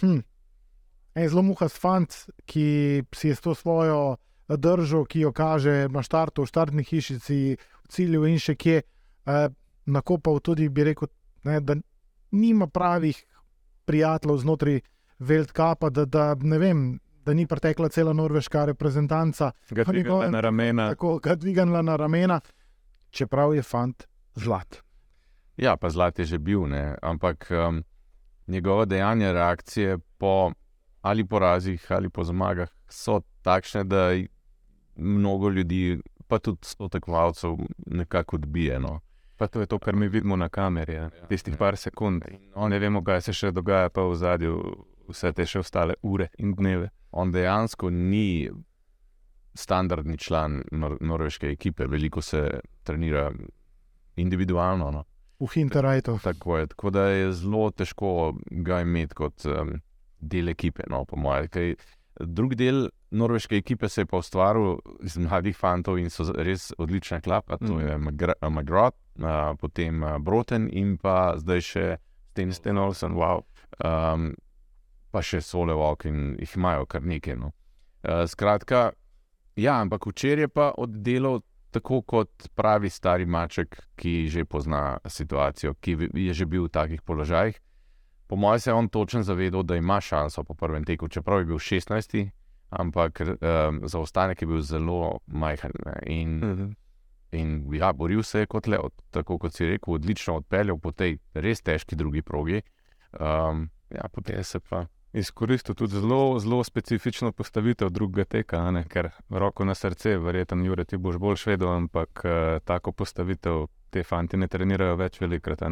hm, 0.00 0.20
en 1.14 1.28
zelo 1.28 1.42
muhast 1.42 1.78
fant, 1.80 2.12
ki 2.46 3.02
si 3.14 3.28
je 3.28 3.34
s 3.34 3.40
to 3.40 3.54
svojo 3.54 4.16
držo, 4.48 5.04
ki 5.04 5.20
jo 5.20 5.32
kaže 5.32 5.88
na 5.88 6.02
štartu, 6.02 6.42
v 6.42 6.46
štartni 6.46 6.84
hišici, 6.84 7.56
v 7.56 7.88
cilju 7.88 8.24
in 8.26 8.38
še 8.38 8.54
kje, 8.54 8.82
uh, 9.26 9.48
nakopal 9.86 10.40
tudi, 10.40 10.68
bi 10.68 10.84
rekel, 10.84 11.08
ne, 11.44 11.60
da 11.60 11.76
nima 12.30 12.66
pravih 12.66 13.24
prijateljev 13.84 14.38
znotraj 14.38 14.80
Veldkapa, 15.18 15.90
da, 15.90 16.04
da 16.04 16.34
ne 16.34 16.58
vem, 16.58 16.78
da 17.24 17.32
ni 17.32 17.46
pretekla 17.46 17.88
cela 17.88 18.12
norveška 18.12 18.64
reprezentanca, 18.64 19.52
Pa 19.68 19.74
dviga 19.74 19.92
njegove- 19.92 20.30
na 20.30 20.40
ramena. 20.40 20.88
tako 20.88 21.18
ga 21.18 21.34
dvignila 21.34 21.82
na 21.82 21.96
ramena, 21.96 22.40
čeprav 23.10 23.54
je 23.54 23.62
fant 23.62 24.04
zlat. 24.34 24.82
Ja, 25.56 25.76
pa 25.76 25.88
zlat 25.88 26.18
je 26.18 26.24
že 26.24 26.38
bil, 26.38 26.66
ne? 26.66 26.96
ampak 27.02 27.48
um, 27.50 27.84
njegova 28.46 28.84
dejanja, 28.84 29.32
reakcije 29.32 29.98
po 30.18 30.52
ali 31.02 31.24
porazih 31.24 31.86
ali 31.88 32.08
po 32.08 32.24
zmagah 32.24 32.68
so 32.88 33.20
takšne, 33.42 33.84
da 33.84 34.10
mnogo 34.96 35.50
ljudi, 35.50 36.00
pa 36.26 36.38
tudi 36.38 36.58
sto 36.62 36.88
tekmovalcev, 36.88 37.56
nekako 37.86 38.36
odbije. 38.36 38.80
No. 38.80 39.00
Pa 39.36 39.46
to 39.46 39.60
je 39.60 39.66
to, 39.66 39.78
kar 39.78 39.96
mi 39.96 40.08
vidimo 40.08 40.36
na 40.36 40.48
kameri. 40.48 40.94
Ja. 40.94 41.10
Tistih 41.28 41.56
par 41.56 41.76
sekund. 41.76 42.22
On, 42.54 42.70
Ne 42.70 42.78
vemo, 42.78 43.02
kaj 43.04 43.20
se 43.20 43.32
še 43.32 43.50
dogaja, 43.50 43.90
pa 43.90 44.06
v 44.06 44.14
zadju 44.16 44.60
vse 45.08 45.32
te 45.32 45.46
še 45.46 45.58
ostale 45.60 45.94
ure 46.02 46.28
in 46.38 46.54
dneve. 46.54 46.90
on 47.10 47.32
dejansko 47.32 47.90
ni 47.90 48.50
standardni 49.54 50.18
član 50.18 50.62
nor 50.72 50.96
norveške 51.00 51.50
ekipe, 51.50 51.86
veliko 51.86 52.22
se 52.22 52.60
trenira 52.82 53.32
individualno. 54.16 54.90
No. 54.90 55.04
V 55.38 55.46
Hinterajtu. 55.54 56.18
Tako, 56.22 56.58
je, 56.58 56.66
tako 56.66 56.90
da 56.90 57.08
je 57.08 57.32
zelo 57.32 57.70
težko 57.70 58.34
ga 58.50 58.80
imeti 58.80 59.14
kot 59.14 59.46
um, 59.46 59.76
del 60.18 60.48
ekipe, 60.48 60.82
no, 60.90 61.04
po 61.04 61.16
mojem. 61.16 61.48
Drugi 62.20 62.56
del 62.56 62.88
norveške 63.14 63.56
ekipe 63.56 63.88
se 63.88 64.00
je 64.00 64.06
pa 64.06 64.18
ustvaril 64.18 64.74
iz 65.02 65.16
mladih 65.16 65.56
fantov 65.56 65.98
in 65.98 66.10
so 66.10 66.26
res 66.34 66.72
odlična 66.78 67.20
klapa. 67.20 67.56
To 67.58 67.74
Mhm. 67.74 67.80
je 67.80 67.96
Magra- 67.98 68.50
Magrot, 68.50 68.94
uh, 69.16 69.24
potem 69.56 70.02
uh, 70.02 70.18
Broten 70.18 70.68
in 70.72 70.96
pa 70.98 71.34
zdaj 71.36 71.60
še 71.62 71.86
Sten 72.30 72.52
Sten 72.52 72.78
Olsen, 72.78 73.14
wow. 73.14 73.44
um, 73.78 74.34
pa 75.10 75.22
še 75.22 75.40
Solevok 75.40 76.04
in 76.04 76.36
jih 76.36 76.56
imajo 76.56 76.86
kar 76.86 77.02
nekaj. 77.02 77.36
No. 77.36 77.52
Uh, 78.02 78.26
skratka, 78.26 78.90
ja, 79.56 79.80
ampak 79.80 80.06
včeraj 80.06 80.40
je 80.40 80.48
pa 80.48 80.72
oddelal 80.74 81.40
tako 81.70 82.02
kot 82.02 82.48
pravi 82.54 82.90
stari 82.90 83.26
maček, 83.26 83.78
ki 83.96 84.28
že 84.28 84.44
pozna 84.44 84.98
situacijo, 85.04 85.74
ki 85.74 85.96
je 86.14 86.32
že 86.32 86.46
bil 86.46 86.64
v 86.64 86.70
takih 86.70 87.02
položajih. 87.02 87.54
Po 88.26 88.36
mojem 88.36 88.60
se 88.60 88.70
je 88.70 88.74
on 88.74 88.88
točno 88.88 89.22
zavedal, 89.22 89.62
da 89.62 89.76
ima 89.76 90.00
šanso 90.00 90.44
po 90.44 90.54
prvem 90.54 90.84
teku, 90.84 91.08
čeprav 91.08 91.38
je 91.38 91.44
bil 91.44 91.58
16, 91.58 92.30
ampak 92.74 93.20
um, 93.24 93.82
zaostanek 93.88 94.42
je 94.42 94.48
bil 94.50 94.62
zelo 94.62 95.20
majhen. 95.26 95.76
Ne. 95.86 96.00
In, 96.06 96.38
Mhm. 96.40 96.72
In 97.34 97.74
ja, 97.74 97.92
boril 97.92 98.22
se 98.22 98.44
je 98.44 98.46
kot 98.46 98.68
lev, 98.70 98.92
tako 99.10 99.38
kot 99.42 99.54
si 99.54 99.66
rekel, 99.66 99.96
odlično 99.96 100.36
odpeljal 100.38 100.78
po 100.78 100.92
tej 100.92 101.16
res 101.34 101.62
težki 101.66 101.96
drugi 101.98 102.22
progi. 102.22 102.62
Um, 103.18 103.70
ja, 103.90 104.08
potem 104.12 104.44
se 104.44 104.60
pa. 104.60 104.86
Izkoristil 105.14 105.76
tudi 105.78 106.00
zelo, 106.02 106.40
zelo 106.42 106.64
specifično 106.66 107.30
postavitev 107.32 107.90
drugega 107.94 108.24
teka, 108.24 108.64
ne? 108.74 108.82
ker 108.90 109.12
roko 109.30 109.64
na 109.64 109.74
srce, 109.78 110.16
verjetno, 110.18 110.64
Jure, 110.66 110.84
ti 110.84 110.98
boš 110.98 111.20
bolj 111.22 111.38
švedel, 111.44 111.70
ampak 111.70 112.24
uh, 112.26 112.32
tako 112.66 112.92
postavitev 112.92 113.68
te 113.94 114.02
fanti 114.02 114.36
ne 114.36 114.48
trenirajo 114.50 114.96
več 114.98 115.20
velikrat. 115.22 115.62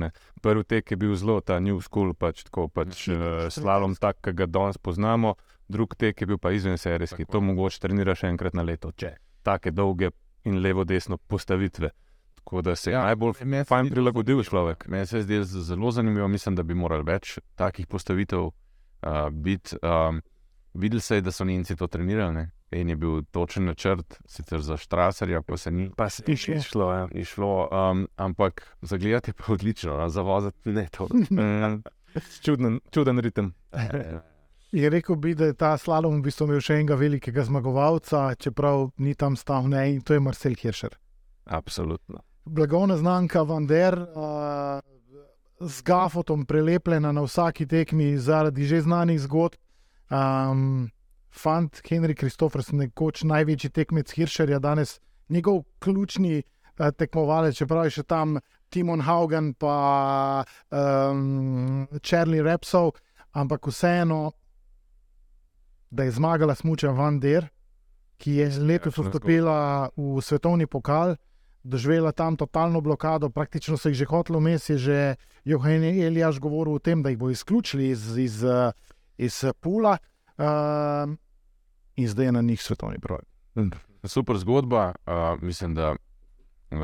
Prvi 0.43 0.63
tek 0.65 0.95
je 0.95 0.97
bil 0.97 1.17
zelo 1.19 1.41
ta 1.41 1.59
New 1.59 1.81
School, 1.83 2.15
pač 2.15 2.45
tako 2.47 2.69
pač 2.71 3.09
uh, 3.11 3.49
slalom, 3.51 3.99
tak, 3.99 4.21
ki 4.23 4.37
ga 4.39 4.47
danes 4.47 4.79
poznamo, 4.79 5.35
drugi 5.73 5.97
tek 5.97 6.21
je 6.21 6.27
bil 6.27 6.39
pa 6.39 6.53
izvenserijski, 6.53 7.25
Tako. 7.25 7.33
to 7.33 7.41
mogoče 7.41 7.81
treniraš 7.81 8.25
enkrat 8.29 8.55
na 8.55 8.63
leto, 8.63 8.93
če 8.93 9.15
take 9.43 9.71
dolge 9.71 10.11
in 10.45 10.61
levo-desno 10.63 11.17
postavitve. 11.17 11.91
Tako 12.35 12.63
da 12.63 12.75
se 12.77 12.91
je 12.91 12.95
ja, 12.95 13.03
najbolj 13.05 13.33
fajn 13.69 13.91
prilagodil 13.91 14.43
človek. 14.43 14.89
Meni 14.89 15.07
se 15.07 15.23
zdi 15.23 15.41
zelo 15.45 15.91
zanimivo, 15.91 16.29
mislim, 16.29 16.57
da 16.59 16.63
bi 16.63 16.75
morali 16.75 17.05
več 17.07 17.37
takih 17.55 17.87
postavitev 17.87 18.41
uh, 18.43 18.53
biti. 19.31 19.77
Um, 19.83 20.23
videli 20.75 21.01
se 21.01 21.15
je, 21.15 21.21
da 21.21 21.33
so 21.33 21.45
Nemci 21.45 21.77
to 21.77 21.87
trenirali. 21.87 22.35
Ne? 22.35 22.51
In 22.73 22.89
je 22.89 22.97
bil 22.97 23.23
točen 23.31 23.65
načrt, 23.69 24.17
sicer 24.27 24.61
za 24.61 24.77
Štraserja, 24.77 25.43
pa 25.43 25.57
se 25.57 25.71
ni 25.71 25.91
Pa 25.97 26.09
se 26.09 26.23
Ni 26.27 26.37
šlo. 26.37 26.61
šlo. 26.61 26.93
Ja. 26.93 27.09
ni 27.15 27.25
šlo, 27.25 27.69
um, 27.69 28.09
ampak 28.17 28.77
za 28.83 28.97
gledati 28.97 29.31
je 29.31 29.35
pa 29.35 29.53
odlično, 29.53 29.97
no, 29.97 30.09
za 30.09 30.23
voziti 30.23 30.73
ne 30.73 30.89
to. 30.91 31.09
Mm, 31.31 31.83
Čuden, 32.43 32.81
čuden 32.91 33.19
ritem. 33.19 33.55
Je 34.73 34.91
rekel 34.91 35.17
bi, 35.17 35.35
da 35.35 35.51
je 35.51 35.55
ta 35.55 35.75
slalom 35.79 36.17
v 36.21 36.25
bistvu 36.25 36.47
imel 36.49 36.63
še 36.65 36.79
enega 36.81 36.97
velikega 36.97 37.45
zmagovalca, 37.45 38.31
čeprav 38.41 38.87
ni 39.05 39.13
tam 39.15 39.37
stal 39.37 39.69
ne 39.69 39.83
in 39.93 40.01
to 40.01 40.17
je 40.17 40.21
Marcel 40.25 40.57
Hirscher. 40.57 40.97
Absolutno. 41.45 42.23
Blagovna 42.45 42.97
znamka 42.97 43.43
Vander, 43.45 43.99
uh, 44.01 44.81
z 45.61 45.83
gafotom 45.83 46.47
prelepljena 46.49 47.13
na 47.13 47.23
vsaki 47.23 47.67
tekmi 47.69 48.17
zaradi 48.17 48.65
že 48.65 48.81
znanih 48.83 49.21
zgodb. 49.21 49.61
Um, 50.09 50.91
fant 51.31 51.81
Henry 51.89 52.17
Kristofers, 52.17 52.73
nekoč 52.73 53.23
največji 53.29 53.71
tekmec 53.71 54.11
Hirscherja, 54.13 54.59
danes 54.59 55.01
njegov 55.29 55.63
ključni 55.85 56.43
uh, 56.43 56.91
tekmovalec, 56.97 57.57
čeprav 57.57 57.89
je 57.89 58.01
še 58.01 58.09
tam 58.09 58.39
Timon 58.73 59.05
Haugen, 59.05 59.53
pa 59.55 60.45
um, 60.73 61.89
Charlie 62.01 62.43
Repsov, 62.43 62.97
ampak 63.33 63.69
vseeno, 63.69 64.33
da 65.93 66.07
je 66.09 66.11
zmagala 66.17 66.55
smuča 66.57 66.91
Vander, 66.91 67.47
ki 68.17 68.33
je 68.41 68.47
letos 68.65 68.95
Kakšna 68.95 69.11
vstopila 69.11 69.59
v 69.97 70.23
svetovni 70.25 70.67
pokal 70.67 71.17
doživela 71.63 72.13
tam 72.13 72.37
totalno 72.37 72.81
blokado, 72.81 73.31
praktično 73.31 73.77
se 73.77 73.91
jih 73.91 73.97
že 73.97 74.05
hotlo 74.05 74.39
vmes, 74.39 74.71
je 74.71 74.79
že 74.79 75.15
Johan 75.45 75.85
Elijaš 75.85 76.41
govoril 76.41 76.75
o 76.75 76.79
tem, 76.79 77.03
da 77.03 77.11
jih 77.11 77.19
bo 77.19 77.31
izključili 77.31 77.89
iz, 77.89 78.17
iz, 78.19 78.45
eh, 78.45 78.73
iz 79.19 79.45
Pula 79.61 79.99
uh, 80.39 81.15
in 81.97 82.09
zdaj 82.09 82.27
je 82.27 82.33
na 82.33 82.41
njih 82.41 82.63
svetovni 82.63 82.99
projekt. 82.99 83.29
Super 84.05 84.39
zgodba. 84.39 84.95
Uh, 85.07 85.43
mislim, 85.43 85.75
da 85.75 85.95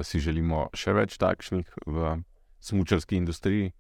si 0.02 0.20
želimo 0.20 0.68
še 0.74 0.92
več 0.92 1.16
takšnih 1.18 1.66
v 1.86 2.22
smočarski 2.60 3.16
industriji. 3.16 3.72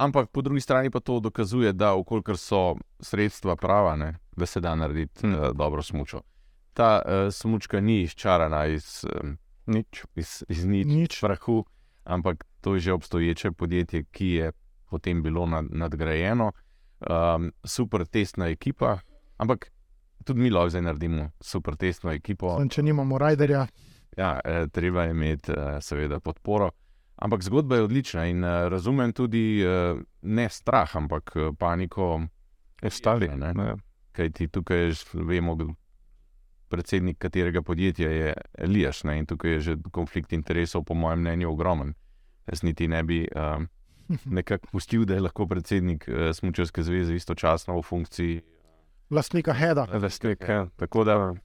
Ampak 0.00 0.30
po 0.32 0.40
drugi 0.42 0.60
strani 0.60 0.90
pa 0.90 1.00
to 1.00 1.18
dokazuje, 1.20 1.72
da 1.72 1.92
okolikor 1.94 2.38
so 2.40 2.76
sredstva 3.00 3.56
prava, 3.56 3.96
ne, 3.96 4.14
da 4.36 4.46
se 4.46 4.60
da 4.60 4.74
narediti 4.74 5.26
hmm. 5.26 5.34
uh, 5.34 5.50
dobro 5.54 5.82
smočo. 5.82 6.22
Ta 6.72 7.02
uh, 7.04 7.32
smočka 7.32 7.80
ni 7.80 8.02
izčarana 8.02 8.64
iz 8.66 9.04
um, 9.04 9.36
nič, 9.66 10.04
iz, 10.16 10.42
iz 10.48 10.64
nič, 10.64 10.86
nič. 10.86 11.18
prahu, 11.20 11.64
ampak 12.04 12.44
to 12.60 12.74
je 12.74 12.80
že 12.80 12.92
obstoječe 12.92 13.52
podjetje, 13.52 14.04
ki 14.04 14.26
je 14.26 14.52
potem 14.90 15.22
bilo 15.22 15.46
nad, 15.46 15.64
nadgrajeno. 15.70 16.52
Um, 17.00 17.52
super 17.64 18.06
testna 18.06 18.48
ekipa, 18.48 18.98
ampak 19.36 19.70
tudi 20.24 20.40
mi 20.40 20.50
lahko 20.50 20.70
zdaj 20.70 20.82
naredimo 20.82 21.30
super 21.40 21.76
testno 21.76 22.12
ekipo. 22.12 22.56
Sem, 22.58 22.68
če 22.68 22.82
nimamo 22.82 23.18
rajderja. 23.18 23.66
Ja, 24.16 24.40
eh, 24.44 24.66
treba 24.72 25.02
je 25.02 25.10
imeti, 25.10 25.52
eh, 25.52 25.80
seveda, 25.80 26.20
podporo. 26.20 26.70
Ampak 27.20 27.42
zgodba 27.42 27.76
je 27.76 27.82
odlična 27.82 28.26
in 28.26 28.44
eh, 28.44 28.68
razumem 28.68 29.12
tudi 29.12 29.60
eh, 29.60 29.94
ne 30.22 30.48
strah, 30.48 30.96
ampak 30.96 31.32
eh, 31.36 31.52
paniko, 31.58 32.22
ki 32.80 32.86
je 32.86 32.90
stala. 32.90 33.28
Ja. 33.28 33.76
Kaj 34.12 34.30
ti 34.30 34.48
tukaj 34.48 34.92
vemo, 35.12 35.56
predsednik 36.70 37.18
katerega 37.18 37.62
podjetja 37.62 38.10
je 38.10 38.32
Elijaš 38.58 39.04
in 39.04 39.26
tukaj 39.26 39.50
je 39.50 39.60
že 39.60 39.76
konflikt 39.92 40.32
interesov, 40.32 40.84
po 40.84 40.94
mojem 40.94 41.20
mnenju, 41.20 41.50
ogromen. 41.50 41.94
Jaz 42.46 42.62
niti 42.62 42.88
ne 42.88 43.02
bi 43.02 43.28
uh, 43.36 43.62
nekako 44.38 44.66
pustil, 44.72 45.04
da 45.04 45.14
je 45.14 45.20
lahko 45.20 45.46
predsednik 45.46 46.08
uh, 46.08 46.32
Smučarske 46.34 46.82
zveze 46.82 47.14
istočasno 47.14 47.78
v 47.78 47.82
funkciji 47.82 48.40
lastnika 49.16 49.52
Heda. 49.52 49.86
Lastnika, 49.92 50.68
tako 50.76 51.04
da 51.04 51.18
uh, 51.30 51.36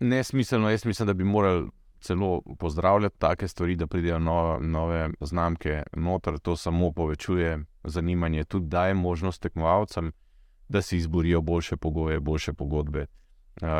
nesmiselno, 0.00 0.70
jaz 0.70 0.84
mislim, 0.84 1.06
da 1.06 1.14
bi 1.14 1.24
morali. 1.24 1.68
Celo 2.04 2.42
pozdravljati 2.58 3.18
take 3.18 3.48
stvari, 3.48 3.76
da 3.76 3.86
pridejo 3.86 4.18
nove, 4.18 4.58
nove 4.60 5.08
znamke 5.20 5.82
noter, 5.92 6.38
to 6.38 6.56
samo 6.56 6.90
povečuje 6.92 7.64
zanimanje, 7.84 8.44
tudi 8.44 8.66
daje 8.68 8.94
možnost 8.94 9.42
tekmovalcem, 9.42 10.12
da 10.68 10.82
si 10.82 10.96
izborijo 10.96 11.40
boljše 11.40 11.76
pogoje, 11.76 12.20
boljše 12.20 12.52
pogodbe. 12.52 13.06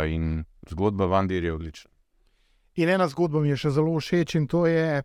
In 0.08 0.44
zgodba 0.70 1.06
Vandir 1.06 1.44
je 1.44 1.52
odlična. 1.52 1.90
In 2.74 2.88
ena 2.88 3.08
zgodba 3.08 3.40
mi 3.40 3.52
je 3.52 3.56
še 3.56 3.70
zelo 3.70 3.92
všeč, 4.00 4.34
in 4.34 4.46
to 4.50 4.64
je 4.66 5.02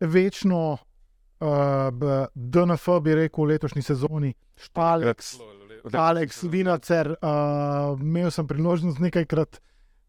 večno 0.00 0.60
uh, 0.74 2.28
DNF, 2.34 2.88
bi 3.02 3.14
rekel, 3.14 3.44
v 3.44 3.54
letošnji 3.54 3.82
sezoni, 3.82 4.34
Štalek, 4.60 5.22
Alex 5.92 6.42
Vinacer. 6.42 7.14
Uh, 7.22 8.00
imel 8.00 8.30
sem 8.30 8.46
priložnost 8.46 9.00
nekajkrat 9.00 9.60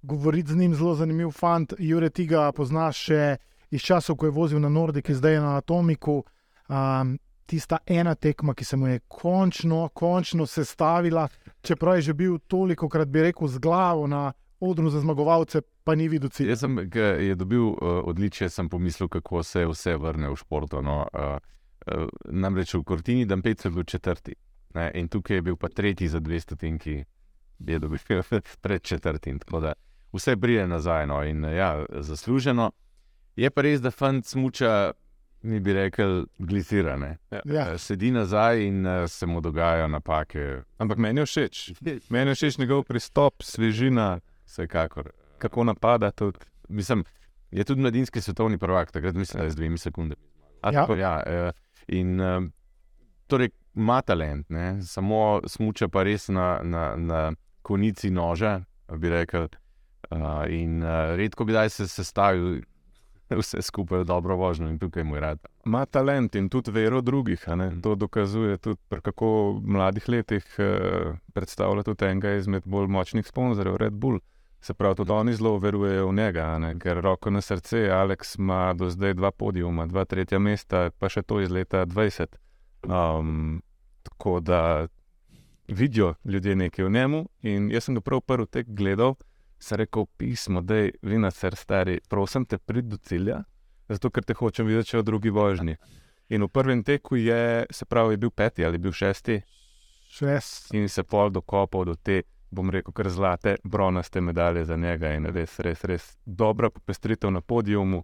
govoriti 0.02 0.52
z 0.52 0.56
njim, 0.56 0.76
zelo 0.76 0.96
zanimiv 0.96 1.32
fant. 1.32 1.74
Jure, 1.80 2.10
ti 2.10 2.26
ga 2.28 2.52
poznaš 2.52 3.06
še 3.08 3.38
iz 3.72 3.82
časov, 3.82 4.18
ko 4.18 4.26
je 4.26 4.36
vozil 4.36 4.60
na 4.60 4.70
Nordiku, 4.70 5.14
zdaj 5.14 5.40
na 5.40 5.58
Atomiku. 5.58 6.24
Um, 6.68 7.18
tista 7.46 7.78
ena 7.86 8.16
tekma, 8.16 8.54
ki 8.54 8.66
se 8.66 8.78
mu 8.78 8.88
je 8.88 9.00
končno, 9.08 9.90
končno 9.94 10.46
sestavila, 10.48 11.28
čeprav 11.62 11.96
je 11.96 12.02
že 12.02 12.14
bil 12.14 12.38
toliko 12.48 12.90
krat, 12.90 13.08
bi 13.08 13.22
rekel, 13.22 13.48
z 13.48 13.60
glavo 13.60 14.08
na 14.08 14.32
odru 14.60 14.90
za 14.90 15.02
zmagovalce, 15.02 15.62
pa 15.84 15.96
ni 15.96 16.08
videl 16.08 16.30
cilja. 16.30 16.56
Jaz 16.56 16.64
sem, 16.64 16.78
ki 16.90 17.00
je 17.00 17.36
dobil 17.36 17.66
uh, 17.66 17.76
odličje, 18.08 18.50
sem 18.50 18.70
pomislil, 18.70 19.10
kako 19.10 19.44
se 19.44 19.66
vse 19.68 19.98
vrne 19.98 20.30
v 20.32 20.38
športu. 20.40 20.82
No, 20.86 21.04
uh, 21.12 21.38
uh, 21.88 22.08
namreč 22.30 22.74
v 22.78 22.84
Kortini, 22.84 23.26
da 23.26 23.36
je 23.36 23.56
bil 23.70 23.84
četrti. 23.84 24.36
Ne, 24.74 24.92
in 24.96 25.10
tukaj 25.12 25.38
je 25.38 25.42
bil 25.42 25.56
pa 25.60 25.68
tretji 25.68 26.08
za 26.08 26.22
200 26.22 26.58
tinki, 26.58 27.04
je 27.60 27.80
dobil 27.80 28.00
pred 28.64 28.82
četrtim. 28.82 29.40
Vse 30.14 30.36
pride 30.38 30.68
nazaj 30.68 31.08
no, 31.08 31.24
in 31.24 31.44
ja, 31.44 31.86
zasluženo. 31.90 32.72
Je 33.36 33.50
pa 33.50 33.62
res, 33.62 33.82
da 33.82 33.92
fant 33.92 34.26
smuča 34.28 34.92
mi 35.42 35.60
bi 35.60 35.74
rekel, 35.74 36.26
glicirane. 36.38 37.18
Ja. 37.32 37.42
Ja. 37.46 37.78
Sedi 37.78 38.12
nazaj 38.12 38.66
in 38.68 38.86
uh, 38.86 39.10
se 39.10 39.26
mu 39.26 39.42
dogajajo 39.42 39.88
napake. 39.88 40.62
Ampak 40.78 40.98
meni 40.98 41.22
je 41.22 41.26
všeč. 41.26 41.72
Meni 42.14 42.32
je 42.32 42.36
všeč 42.36 42.58
njegov 42.58 42.84
pristop, 42.84 43.44
svežina, 43.44 44.20
vsekakor. 44.46 45.12
Kako 45.38 45.64
napada. 45.64 46.12
Tudi. 46.12 46.40
Mislim, 46.70 47.04
je 47.52 47.64
tudi 47.64 47.82
mladinski 47.82 48.22
svetovni 48.22 48.58
prvak, 48.58 48.92
takrat 48.92 49.16
mislim, 49.16 49.40
da 49.40 49.46
je 49.46 49.52
z 49.52 49.56
dvemi 49.56 49.78
sekundami. 49.78 50.22
Ja. 50.64 50.86
Ja, 50.98 51.24
uh, 51.26 51.52
in 51.88 52.20
torej 53.28 53.50
ima 53.76 54.02
talent, 54.02 54.50
ne? 54.50 54.82
samo 54.82 55.42
smuča 55.48 55.88
pa 55.88 56.04
res 56.04 56.28
na, 56.28 56.60
na, 56.64 56.96
na 56.96 57.32
konici 57.62 58.10
noža, 58.10 58.62
bi 58.98 59.10
rekel. 59.10 59.48
Uh, 60.12 60.44
in 60.52 60.84
uh, 60.84 61.16
redko 61.16 61.46
bi 61.48 61.56
se 61.70 61.88
sestavil 61.88 62.62
vse 63.40 63.62
skupaj 63.62 64.00
je 64.00 64.04
dobro 64.04 64.36
vožnjo 64.36 64.70
in 64.70 64.80
tukaj 64.80 65.04
mu 65.04 65.16
je 65.16 65.22
rad. 65.22 65.40
Ma 65.66 65.86
talent 65.86 66.36
in 66.36 66.50
tudi 66.50 66.72
vero 66.72 67.02
drugih. 67.02 67.46
To 67.84 67.96
dokazuje 67.96 68.58
tudi, 68.58 68.80
kako 69.02 69.52
v 69.52 69.62
mladih 69.64 70.10
letih 70.10 70.46
eh, 70.58 71.14
predstavlja 71.34 71.84
tudi 71.84 72.06
enega 72.06 72.34
izmed 72.36 72.64
bolj 72.66 72.88
močnih 72.88 73.28
sponzorjev, 73.28 73.76
Red 73.76 73.94
Bull. 73.94 74.20
Se 74.62 74.74
pravi, 74.74 74.96
tudi 74.96 75.12
oni 75.12 75.34
zelo 75.34 75.58
verujejo 75.58 76.08
v 76.08 76.14
njega, 76.14 76.58
ne? 76.60 76.76
ker 76.80 77.02
roko 77.02 77.30
na 77.30 77.42
srce, 77.42 77.90
Alex 77.90 78.36
ima 78.38 78.74
do 78.74 78.90
zdaj 78.90 79.14
dva 79.14 79.32
podijuma, 79.32 79.86
dva 79.86 80.06
tretja 80.06 80.40
mesta, 80.40 80.92
pa 81.00 81.10
še 81.10 81.22
to 81.22 81.40
iz 81.42 81.50
leta 81.50 81.86
20. 81.86 82.38
Um, 82.86 83.62
tako 84.04 84.40
da 84.40 84.88
vidijo 85.68 86.14
ljudje 86.26 86.56
nekaj 86.56 86.86
v 86.86 86.92
njemu. 86.92 87.26
In 87.42 87.72
jaz 87.72 87.84
sem 87.84 87.96
ga 87.96 88.02
prav 88.02 88.22
prvi 88.22 88.46
tek 88.48 88.68
gledal 88.70 89.16
se 89.62 89.78
rekel 89.78 90.06
pismo, 90.18 90.62
da 90.62 90.76
je 90.76 90.92
vina, 91.02 91.32
ser 91.32 91.56
stari, 91.56 92.00
prosim 92.10 92.46
te, 92.46 92.58
prid 92.58 92.86
do 92.86 92.98
cilja, 92.98 93.44
zato 93.90 94.10
ker 94.10 94.26
te 94.26 94.34
hočem 94.34 94.66
videti 94.66 94.98
v 94.98 95.04
drugi 95.04 95.30
vožnji. 95.30 95.76
In 96.34 96.44
v 96.44 96.48
prvem 96.48 96.84
teku 96.84 97.16
je, 97.16 97.66
se 97.70 97.86
pravi, 97.86 98.14
je 98.14 98.18
bil 98.18 98.32
peti 98.32 98.66
ali 98.66 98.78
bil 98.78 98.92
šesti. 98.92 99.42
Šest. 100.10 100.74
In 100.74 100.90
se 100.90 101.04
pol 101.04 101.30
dokopal 101.30 101.86
do 101.86 101.96
te, 101.96 102.24
bom 102.52 102.70
rekel, 102.70 102.94
kar 102.94 103.10
zlate, 103.10 103.58
bronaste 103.64 104.22
medalje 104.22 104.66
za 104.66 104.76
njega 104.76 105.14
in 105.14 105.26
res, 105.26 105.60
res, 105.60 105.84
res 105.84 106.08
dobra 106.26 106.70
popestritev 106.70 107.32
na 107.32 107.42
podiumu. 107.42 108.04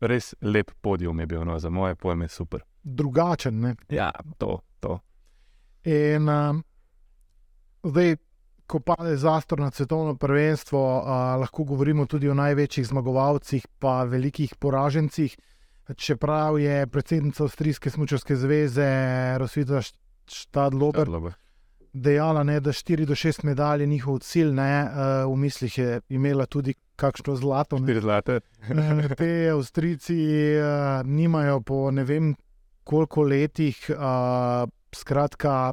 Res 0.00 0.34
lep 0.42 0.70
podium 0.80 1.20
je 1.20 1.26
bil, 1.26 1.42
no, 1.44 1.58
za 1.58 1.70
moje 1.70 1.96
pojme, 1.98 2.28
super. 2.28 2.62
Drugačen, 2.82 3.60
ne? 3.60 3.74
Ja, 3.90 4.12
to. 4.38 4.60
to. 4.80 5.00
In 5.84 6.28
um, 6.28 6.62
zdaj, 7.82 8.16
ko 8.68 8.80
pade 8.84 9.16
zastor 9.16 9.60
na 9.60 9.70
svetovno 9.70 10.14
prvenstvo, 10.20 10.80
a, 11.04 11.36
lahko 11.40 11.64
govorimo 11.64 12.06
tudi 12.06 12.28
o 12.28 12.36
največjih 12.36 12.86
zmagovalcih, 12.86 13.64
pa 13.78 14.02
velikih 14.04 14.54
poražencih. 14.60 15.36
Čeprav 15.96 16.58
je 16.60 16.86
predsednica 16.86 17.46
Avstrijske 17.46 17.90
smočarske 17.90 18.36
zveze 18.36 18.88
Rosvita 19.40 19.80
Štadlober 20.28 21.08
dejala, 21.92 22.42
ne, 22.44 22.58
da 22.60 22.72
4 22.76 23.06
do 23.08 23.16
6 23.16 23.44
medalj 23.48 23.80
je 23.80 23.86
njihov 23.86 24.18
cilj, 24.18 24.52
ne, 24.52 24.72
v 25.24 25.36
mislih 25.36 25.78
je 25.78 26.00
imela 26.08 26.46
tudi 26.46 26.74
kakšno 26.96 27.36
zlato. 27.36 27.78
Zlate. 28.00 28.40
Te 29.16 29.50
Avstrijci 29.52 30.18
nimajo 31.04 31.60
po 31.60 31.90
ne 31.90 32.04
vem 32.04 32.34
koliko 32.84 33.22
letih, 33.22 33.90
a, 33.96 34.66
skratka, 34.92 35.72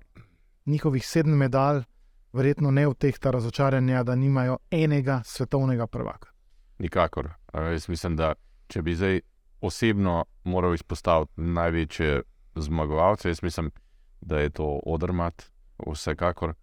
njihovih 0.65 1.08
sedem 1.08 1.36
medalj 1.38 1.84
verjetno 2.36 2.71
ne 2.71 2.88
v 2.88 2.93
teh 3.00 3.17
ta 3.19 3.32
razočaranja, 3.32 4.04
da 4.04 4.15
nimajo 4.15 4.58
enega 4.71 5.21
svetovnega 5.26 5.88
prvaka. 5.88 6.30
Nikakor. 6.80 7.30
Jaz 7.54 7.88
mislim, 7.89 8.15
da 8.15 8.34
če 8.67 8.82
bi 8.82 8.95
zdaj 8.95 9.21
osebno 9.62 10.26
moral 10.43 10.76
izpostaviti 10.76 11.41
največje 11.41 12.21
zmagovalce, 12.56 13.30
jaz 13.30 13.41
mislim, 13.43 13.71
da 14.21 14.39
je 14.39 14.50
to 14.50 14.67
Odrmat, 14.86 15.48
vsekakor. 15.88 16.54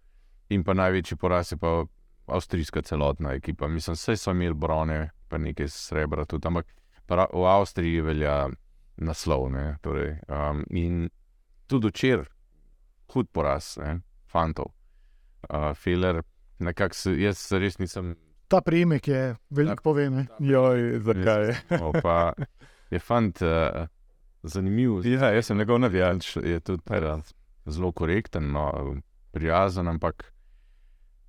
In 0.49 0.63
pa 0.63 0.73
največji 0.73 1.17
poraz 1.17 1.51
je 1.51 1.57
pa 1.57 1.85
avstrijska 2.27 2.81
celotna 2.81 3.33
ekipa. 3.33 3.67
Mislim, 3.67 3.97
vse 3.97 4.17
so 4.17 4.31
imeli 4.31 4.53
brone, 4.53 5.09
pa 5.27 5.37
nekaj 5.37 5.67
srebra 5.67 6.25
tudi, 6.25 6.47
ampak 6.47 6.67
v 7.09 7.45
Avstriji 7.49 8.01
velja 8.01 8.47
naslov. 8.97 9.49
Torej, 9.81 10.15
um, 10.29 10.63
in 10.69 11.09
tudi 11.67 11.89
včeraj, 11.89 12.29
hud 13.13 13.29
poraz, 13.33 13.77
ne? 13.81 13.99
fantov 14.29 14.73
uh, 15.49 15.71
Feler, 15.75 16.21
nekako 16.59 16.95
se, 16.95 17.15
jaz 17.21 17.41
res 17.51 17.79
nisem. 17.79 18.15
Ta 18.47 18.61
primek 18.61 19.07
je 19.07 19.21
veliko 19.49 19.83
poveme. 19.83 20.27
Joj, 20.39 20.99
zakaj? 21.05 21.55
Pa 22.03 22.33
je 22.91 22.99
fant 22.99 23.41
uh, 23.41 23.87
zanimiv. 24.43 25.01
Ja, 25.07 25.31
jaz 25.33 25.49
sem 25.49 25.57
njegov 25.57 25.79
navijalč, 25.79 26.35
je 26.37 26.59
tudi 26.59 26.83
pera, 26.85 27.17
zelo 27.65 27.91
korekten, 27.91 28.51
no, 28.51 28.95
prijazen, 29.31 29.87
ampak 29.87 30.33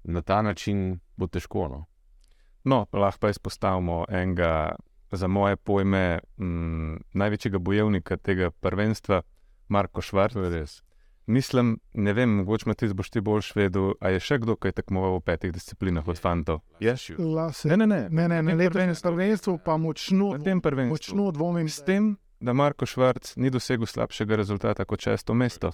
na 0.04 0.22
ta 0.22 0.42
način 0.42 1.00
bo 1.16 1.26
težko. 1.26 1.68
No. 1.68 1.84
No, 2.64 2.86
lahko 2.92 3.20
pa 3.20 3.30
izpostavimo 3.30 4.04
enega, 4.08 4.76
za 5.12 5.28
moje 5.28 5.56
pojme, 5.56 6.18
m, 6.38 6.98
največjega 7.12 7.58
bojevnika 7.58 8.16
tega 8.16 8.50
prvenstva, 8.50 9.22
Marko 9.68 10.02
Švarc. 10.02 10.36
Mislim, 11.26 11.78
ne 11.94 12.12
vem, 12.12 12.28
mogoče 12.30 12.68
me 12.68 12.74
ti 12.74 12.88
boš 12.94 13.10
ti 13.10 13.20
bolj 13.20 13.40
švedel, 13.40 13.94
a 14.00 14.10
je 14.12 14.20
še 14.20 14.38
kdo, 14.38 14.56
ki 14.56 14.68
je 14.68 14.72
tekmoval 14.72 15.16
v 15.18 15.22
petih 15.24 15.52
disciplinah 15.52 16.04
od 16.08 16.18
fantov? 16.20 16.60
Je? 16.80 16.92
Lase. 17.18 17.68
Ne, 17.68 17.76
ne, 17.76 17.86
ne. 17.86 18.00
Ne, 18.10 18.28
ne, 18.28 18.42
ne, 18.42 18.50
tem 18.52 18.58
leto 18.58 18.74
prvenstvu. 18.76 19.10
prvenstvo 19.10 19.58
pa 19.64 19.76
močno, 19.76 20.34
Na 20.36 20.44
tem 20.44 20.60
prvenstvu. 20.60 20.92
močno 20.92 21.30
dvomim. 21.32 21.68
S 21.68 21.80
tem, 21.80 22.16
da 22.40 22.52
Marko 22.52 22.84
Švarc 22.86 23.36
ni 23.36 23.50
dosegel 23.50 23.86
slabšega 23.86 24.36
rezultata 24.36 24.84
kot 24.84 25.00
šesto 25.00 25.34
mesto. 25.34 25.72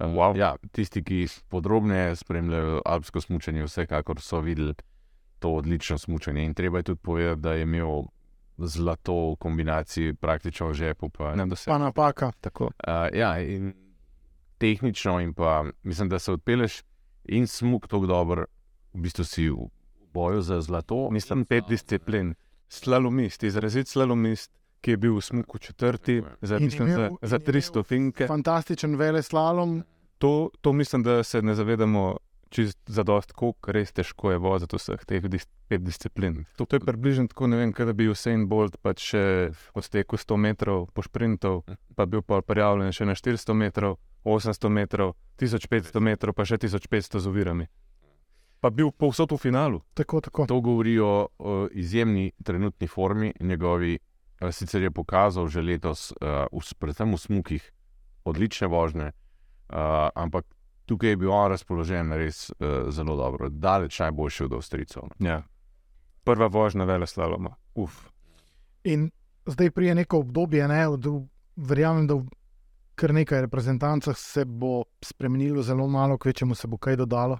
Uh, 0.00 0.08
wow. 0.10 0.32
ja, 0.36 0.56
tisti, 0.72 1.04
ki 1.04 1.28
podrobneje 1.48 2.16
spremljajo 2.16 2.80
alpsko 2.84 3.20
smučanje, 3.20 3.68
vsekakor 3.68 4.20
so 4.20 4.40
videli 4.40 4.74
to 5.38 5.52
odlično 5.60 5.98
smučanje. 5.98 6.44
In 6.44 6.54
treba 6.54 6.78
je 6.80 6.82
tudi 6.82 7.00
povedati, 7.04 7.40
da 7.40 7.52
je 7.52 7.62
imel 7.62 8.02
zlato 8.56 9.12
v 9.12 9.36
kombinaciji 9.36 10.14
praktično 10.14 10.68
v 10.68 10.74
žepu. 10.74 11.08
Pa, 11.08 11.34
Ne 11.36 11.44
Pa 11.44 11.46
dosegel. 11.46 11.78
napaka. 11.78 12.32
Tako. 12.40 12.64
Uh, 12.64 13.12
ja, 13.12 13.38
in 13.38 13.74
tehnično, 14.58 15.20
in 15.20 15.34
pa 15.34 15.64
mislim, 15.82 16.08
da 16.08 16.18
se 16.18 16.32
odpeleš 16.32 16.82
in 17.24 17.46
smuk 17.46 17.88
tako 17.88 18.06
dober, 18.06 18.44
v 18.94 19.00
bistvu 19.00 19.24
si 19.24 19.48
v 19.50 19.68
boju 20.12 20.42
za 20.42 20.60
zlato. 20.60 21.10
Mislim, 21.10 21.44
pet 21.44 21.64
disciplin. 21.68 22.34
Slalomist, 22.68 23.42
izrazit 23.42 23.88
slalomist, 23.88 24.50
ki 24.80 24.90
je 24.90 24.96
bil 24.96 25.16
v 25.16 25.22
smuku 25.22 25.58
četrti, 25.58 26.12
je. 26.12 26.24
za, 26.42 26.58
mislim, 26.58 26.88
imel- 26.88 27.16
za, 27.22 27.28
za 27.28 27.36
imel 27.36 27.46
300 27.46 27.84
finke. 27.84 28.26
Fantastičen 28.26 28.96
vele 28.96 29.22
slalom. 29.22 29.82
To, 30.18 30.50
to 30.60 30.72
mislim, 30.72 31.02
da 31.02 31.22
se 31.22 31.42
ne 31.42 31.54
zavedamo 31.54 32.16
čist 32.54 32.78
za 32.86 33.02
dost, 33.02 33.34
koliko 33.34 33.74
res 33.74 33.92
težko 33.92 34.30
je 34.30 34.38
voziti 34.38 34.78
vseh 34.78 35.02
teh 35.08 35.26
dis, 35.30 35.46
pet 35.68 35.82
disciplin. 35.82 36.44
To, 36.58 36.66
to 36.66 36.78
je 36.78 36.84
približno 36.86 37.26
tako, 37.32 37.48
ne 37.50 37.58
vem, 37.58 37.72
kaj 37.74 37.90
da 37.90 37.94
bi 37.96 38.06
Usain 38.10 38.46
Bolt 38.50 38.78
pač 38.82 39.02
še 39.10 39.24
odstekel 39.74 40.20
100 40.20 40.38
metrov 40.38 40.86
po 40.94 41.02
šprintov, 41.02 41.64
pa 41.98 42.06
bil 42.06 42.22
pa 42.22 42.40
prijavljen 42.46 42.94
še 42.94 43.08
na 43.08 43.18
400 43.18 43.58
metrov, 43.58 43.98
800 44.22 44.70
metrov, 44.70 45.16
1500 45.42 46.04
metrov, 46.04 46.36
pa 46.38 46.46
še 46.46 46.60
1500 46.62 47.24
z 47.24 47.30
ovirami. 47.32 47.66
Pa 48.62 48.70
bil 48.72 48.94
povsod 48.96 49.34
v 49.34 49.40
finalu. 49.42 49.82
Tako, 49.92 50.22
tako. 50.24 50.46
To 50.48 50.62
govori 50.64 50.96
o, 51.02 51.28
o 51.36 51.56
izjemni 51.68 52.30
trenutni 52.40 52.88
formi, 52.88 53.34
njegovi, 53.40 53.98
eh, 53.98 54.52
sicer 54.52 54.86
je 54.86 54.94
pokazal 54.94 55.50
že 55.52 55.60
letos, 55.60 56.14
uh, 56.22 56.48
predvsem 56.80 57.12
v 57.12 57.20
smukih, 57.20 57.64
odlične 58.24 58.70
vožnje, 58.72 59.12
uh, 59.12 60.08
ampak 60.16 60.48
tukaj 60.86 61.10
je 61.10 61.16
bil 61.16 61.32
on 61.32 61.50
razpoložen 61.50 62.12
res 62.12 62.50
uh, 62.50 62.88
zelo 62.90 63.16
dobro, 63.16 63.48
daleč 63.48 63.98
najboljši 64.00 64.44
od 64.44 64.52
Avstrijcev. 64.52 65.02
Ja. 65.18 65.42
Prva 66.24 66.46
vožnja 66.46 66.84
vele 66.84 67.06
slaloma. 67.06 67.54
Uf. 67.74 68.06
In 68.84 69.10
zdaj 69.46 69.70
prije 69.70 69.94
neko 69.94 70.18
obdobje, 70.18 70.68
ne, 70.68 70.88
od, 70.88 71.06
verjamem, 71.56 72.06
da 72.06 72.14
v 72.14 72.26
kar 72.94 73.14
nekaj 73.14 73.40
reprezentancah 73.40 74.16
se 74.18 74.44
bo 74.44 74.84
spremenilo, 75.02 75.62
zelo 75.62 75.86
malo, 75.88 76.18
kvečemu 76.18 76.54
se 76.54 76.68
bo 76.68 76.78
kaj 76.78 76.96
dodalo. 76.96 77.38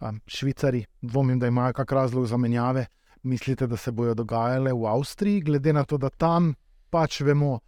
Um, 0.00 0.20
Švicari, 0.26 0.84
dvomim, 1.02 1.38
da 1.38 1.46
imajo 1.46 1.72
kak 1.72 1.92
razlog 1.92 2.26
za 2.26 2.36
menjave. 2.36 2.86
Mislite, 3.22 3.66
da 3.66 3.76
se 3.76 3.92
bodo 3.92 4.14
dogajale 4.14 4.72
v 4.72 4.86
Avstriji, 4.86 5.40
glede 5.40 5.72
na 5.72 5.84
to, 5.84 5.98
da 5.98 6.08
tam 6.08 6.54
pač 6.90 7.20
vemo, 7.20 7.58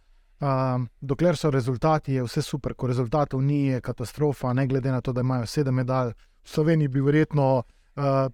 um, 0.43 0.87
dokler 1.01 1.37
so 1.37 1.51
rezultati, 1.51 2.13
je 2.13 2.23
vse 2.23 2.41
super, 2.41 2.73
ko 2.73 2.87
rezultatov 2.87 3.41
ni, 3.41 3.65
je 3.67 3.81
katastrofa, 3.81 4.53
ne 4.53 4.67
glede 4.67 4.91
na 4.91 5.01
to, 5.01 5.13
da 5.13 5.21
imajo 5.21 5.45
sedem 5.45 5.75
medalj. 5.75 6.11
V 6.43 6.49
Sloveniji 6.49 6.87
bi 6.87 7.01
verjetno 7.01 7.47
uh, 7.95 8.27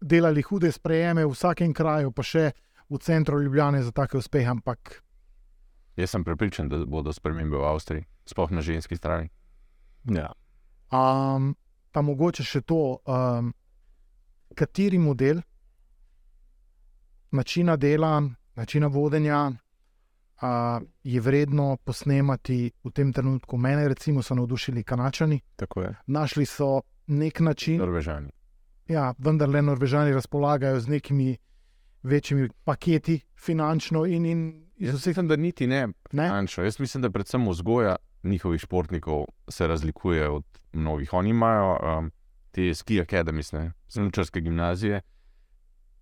delali 0.00 0.42
hude 0.42 0.72
sprejeme 0.72 1.24
v 1.24 1.30
vsakem 1.30 1.74
kraju, 1.74 2.10
pa 2.12 2.22
še 2.22 2.50
v 2.90 2.98
centru 2.98 3.38
Ljubljane 3.42 3.82
za 3.82 3.92
take 3.92 4.18
uspehe, 4.18 4.50
ampak 4.50 5.02
Jaz 5.96 6.10
sem 6.10 6.24
prepričan, 6.24 6.68
da 6.68 6.78
bodo 6.86 7.12
spremembe 7.12 7.58
v 7.58 7.66
Avstriji, 7.66 8.04
sploh 8.24 8.50
na 8.50 8.62
ženski 8.62 8.96
strani. 8.96 9.28
Ja. 10.08 10.32
um, 10.90 11.54
pa 11.92 12.02
mogoče 12.02 12.44
še 12.46 12.62
to, 12.64 12.98
um, 13.04 13.52
kateri 14.54 14.98
model 14.98 15.42
načina 17.30 17.76
dela, 17.76 18.22
načina 18.56 18.86
vodenja 18.86 19.50
uh, 20.42 20.82
je 21.04 21.20
vredno 21.20 21.76
posnemati 21.84 22.70
v 22.84 22.90
tem 22.90 23.12
trenutku. 23.12 23.56
Mene, 23.56 23.88
recimo, 23.88 24.22
so 24.22 24.34
navdušili 24.34 24.82
Kanačani, 24.84 25.40
našli 26.06 26.46
so 26.46 26.80
nek 27.06 27.40
način, 27.40 27.78
Norvežani. 27.78 28.30
ja, 28.88 29.14
vendar 29.18 29.48
le 29.48 29.62
Norvežani 29.62 30.12
razpolagajo 30.12 30.80
z 30.80 30.88
nekimi 30.88 31.36
večjimi 32.02 32.48
paketi, 32.64 33.20
finančno 33.36 34.06
in, 34.06 34.26
in 34.26 34.66
Jaz 34.80 35.06
mislim, 35.06 35.28
da 35.28 35.36
niti 35.36 35.66
ne. 35.66 35.88
Ne? 36.12 36.28
Anšo. 36.28 36.62
Jaz 36.62 36.80
mislim, 36.80 37.02
da 37.02 37.10
predvsem 37.10 37.48
vzgoja 37.48 37.96
njihovih 38.22 38.60
športnikov 38.60 39.24
se 39.48 39.66
razlikuje 39.66 40.28
od 40.28 40.44
mnogih. 40.72 41.12
Oni 41.12 41.30
imajo 41.30 41.76
um, 41.98 42.10
te 42.50 42.74
ski 42.74 43.00
academies, 43.00 43.52
smučarske 43.88 44.40
gimnazije 44.40 45.00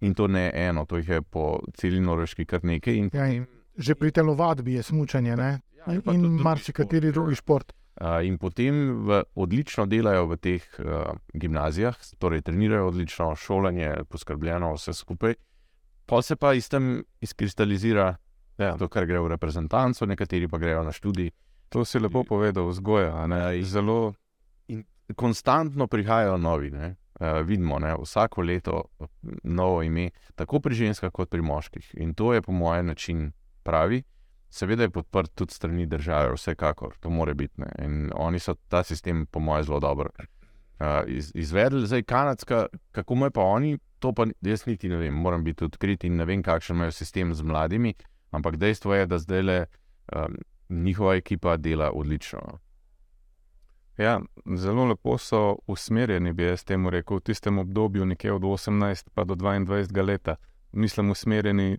in 0.01 0.15
to 0.15 0.27
ne 0.27 0.51
eno, 0.55 0.85
to 0.85 0.97
jih 0.97 1.09
je 1.09 1.23
po 1.23 1.59
celi 1.75 2.01
Norveški 2.01 2.47
kar 2.47 2.61
nekaj. 2.65 2.95
In, 2.95 3.11
Ja, 3.13 3.27
in 3.27 3.47
že 3.79 3.95
pri 3.95 4.11
telovadbi 4.13 4.75
je 4.75 4.83
smučanje, 4.83 5.37
ne? 5.37 5.61
Ja, 5.79 5.95
in, 5.95 6.03
pa 6.03 6.13
in 6.13 6.27
marsikateri 6.43 7.09
šport, 7.09 7.15
drugi 7.15 7.35
šport. 7.35 7.73
Uh, 8.01 8.21
in 8.27 8.39
potem 8.39 9.07
v, 9.07 9.23
odlično 9.35 9.87
delajo 9.87 10.27
v 10.27 10.37
teh 10.37 10.63
uh, 10.79 11.15
gimnazijah, 11.35 11.97
torej 12.19 12.43
trenirajo 12.43 12.89
odlično, 12.91 13.33
šolanje, 13.37 14.05
poskrbljeno, 14.11 14.75
vse 14.75 14.93
skupaj. 14.93 15.35
Pa 16.07 16.23
se 16.23 16.37
pa 16.37 16.55
iz 16.55 16.69
tem 16.69 17.05
izkristalizira 17.21 18.17
Ja. 18.59 18.75
to, 18.77 18.89
kar 18.91 19.07
gre 19.07 19.21
v 19.23 19.29
reprezentanco, 19.31 20.07
nekateri 20.07 20.49
pa 20.51 20.59
grejo 20.59 20.83
na 20.83 20.91
študij. 20.91 21.31
To 21.71 21.85
si 21.85 21.99
lepo 22.03 22.25
povedal, 22.25 22.67
vzgoja. 22.67 23.15
a 23.15 23.27
ne. 23.27 23.39
Ja, 23.39 23.53
in- 23.55 23.65
Zelo 23.65 24.15
konstantno 25.15 25.87
prihajajo 25.87 26.37
novi. 26.37 26.71
Ne? 26.71 26.97
Uh, 27.21 27.47
vidimo, 27.47 27.79
ne? 27.79 27.95
vsako 28.03 28.43
leto 28.43 28.85
novo 29.43 29.83
ime, 29.83 30.11
tako 30.35 30.61
pri 30.61 30.75
ženskah, 30.75 31.11
kot 31.13 31.31
pri 31.31 31.43
moških. 31.43 31.95
In 31.99 32.15
to 32.15 32.35
je, 32.35 32.43
po 32.43 32.53
mojem, 32.53 32.87
način 32.87 33.33
pravi. 33.69 34.03
Seveda 34.51 34.89
je 34.89 34.91
podprt 34.91 35.35
tudi 35.37 35.55
strani 35.55 35.87
države, 35.87 36.33
vsekakor, 36.35 36.97
to 37.01 37.11
more 37.13 37.35
biti. 37.35 37.61
Ne? 37.61 37.71
In 37.85 38.11
oni 38.17 38.41
so 38.41 38.57
ta 38.69 38.83
sistem, 38.83 39.27
po 39.27 39.45
mojem, 39.45 39.69
zelo 39.69 39.81
dobro 39.85 40.11
uh, 40.81 40.87
iz, 41.07 41.33
izvedli. 41.35 41.87
Zdaj, 41.87 42.03
kanadska, 42.03 42.67
kako 42.93 43.15
imajo 43.15 43.31
pa 43.31 43.43
oni, 43.43 43.79
to 43.99 44.13
pa 44.13 44.27
jaz 44.41 44.67
niti 44.67 44.89
ne 44.89 44.97
vem, 44.97 45.15
moram 45.15 45.45
biti 45.45 45.65
odkrit 45.65 46.05
in 46.05 46.17
ne 46.17 46.25
vem, 46.25 46.43
kakšen 46.43 46.77
imajo 46.77 46.93
sistem 46.93 47.35
z 47.35 47.43
mladimi. 47.43 47.95
Ampak 48.31 48.57
dejstvo 48.57 48.95
je, 48.95 49.07
da 49.07 49.19
zdaj 49.19 49.43
le 49.43 49.59
um, 50.17 50.39
njihova 50.69 51.15
ekipa 51.15 51.57
dela 51.57 51.91
odlično. 51.91 52.41
no. 52.47 52.59
Ja, 53.99 54.21
zelo 54.57 54.85
lepo 54.85 55.19
so 55.19 55.57
usmerjeni, 55.67 56.33
bi 56.33 56.45
jaz 56.45 56.65
temu 56.65 56.91
rekel, 56.91 57.17
v 57.17 57.21
tistem 57.21 57.59
obdobju, 57.59 58.05
nekje 58.07 58.33
od 58.33 58.43
18 58.43 59.09
pa 59.15 59.25
do 59.25 59.35
22 59.35 60.03
leta. 60.07 60.37
Mislim, 60.73 61.11
usmerjeni 61.11 61.79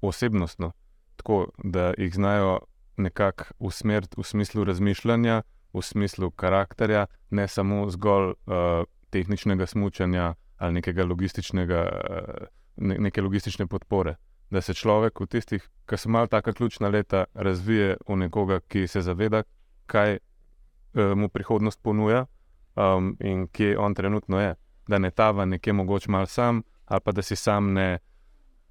osebnostno, 0.00 0.72
tako 1.20 1.46
da 1.64 1.92
jih 1.98 2.14
znajo 2.14 2.58
nekako 2.96 3.44
usmeriti 3.58 4.16
v 4.16 4.24
smislu 4.24 4.64
razmišljanja, 4.64 5.42
v 5.72 5.82
smislu 5.82 6.30
karakterja, 6.30 7.06
ne 7.30 7.48
samo 7.48 7.90
zgolj 7.90 8.28
uh, 8.28 8.34
tehničnega 9.10 9.66
smučanja 9.66 10.34
ali 10.56 10.72
nekega 10.72 11.04
logističnega, 11.04 11.80
uh, 12.10 12.46
ne, 12.76 12.98
neke 12.98 13.22
logistične 13.22 13.66
podpore. 13.66 14.14
Da 14.50 14.60
se 14.60 14.74
človek 14.74 15.20
v 15.20 15.26
tistih, 15.26 15.68
ki 15.86 15.96
so 15.96 16.08
malo 16.08 16.26
tako 16.26 16.52
ključna 16.52 16.88
leta, 16.88 17.24
razvije 17.34 17.96
v 18.08 18.16
nekoga, 18.16 18.60
ki 18.60 18.86
se 18.86 19.02
zaveda, 19.02 19.42
kaj 19.86 20.12
eh, 20.12 20.20
mu 21.14 21.28
prihodnost 21.28 21.82
ponuja 21.82 22.26
um, 22.74 23.16
in 23.20 23.46
kje 23.48 23.78
on 23.78 23.94
trenutno 23.94 24.40
je. 24.40 24.54
Da 24.88 24.98
ne 24.98 25.10
tava 25.10 25.44
nekje 25.44 25.72
mogoče 25.72 26.10
mal 26.10 26.26
sam, 26.26 26.62
ali 26.84 27.00
pa 27.04 27.12
da 27.12 27.22
si 27.22 27.36
sam 27.36 27.72
ne 27.72 27.98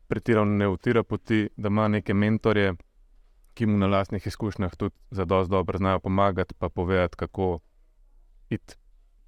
pretirano 0.09 0.57
ne 0.57 0.67
utira 0.67 1.03
poti, 1.03 1.49
da 1.57 1.67
ima 1.69 1.87
neke 1.87 2.13
mentorje, 2.13 2.73
ki 3.53 3.65
mu 3.65 3.77
na 3.77 3.87
lastnih 3.87 4.27
izkušnjah 4.27 4.75
tudi 4.75 4.95
za 5.11 5.25
dosti 5.25 5.51
dobro 5.51 5.77
znajo 5.77 5.99
pomagati, 5.99 6.55
pa 6.57 6.69
povedati, 6.69 7.15
kako 7.15 7.59
iti 8.49 8.75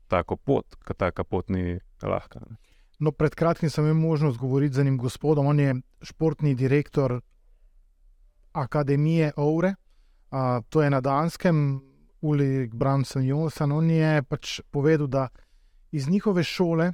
tako 0.07 0.35
pot, 0.35 0.75
ker 0.85 0.95
taka 0.95 1.23
pot 1.23 1.49
ni 1.49 1.79
lahka. 2.01 2.39
ne. 2.39 2.57
No, 2.99 3.11
pred 3.11 3.35
kratkim 3.35 3.69
sem 3.69 3.85
imel 3.85 3.97
možnost 3.97 4.37
govoriti 4.37 4.75
z 4.75 4.81
enim 4.81 4.97
gospodom, 4.97 5.47
on 5.47 5.59
je 5.59 5.75
športni 6.01 6.55
direktor 6.55 7.21
Akademije 8.53 9.31
Oure, 9.37 9.73
a, 10.31 10.61
to 10.69 10.81
je 10.81 10.89
na 10.89 11.01
Danskem, 11.01 11.81
Ulrik 12.21 12.75
Branson 12.75 13.23
Jonsen. 13.23 13.71
On 13.71 13.89
je 13.89 14.23
pač 14.23 14.59
povedal, 14.71 15.07
da 15.07 15.27
iz 15.91 16.09
njihove 16.09 16.43
šole 16.43 16.91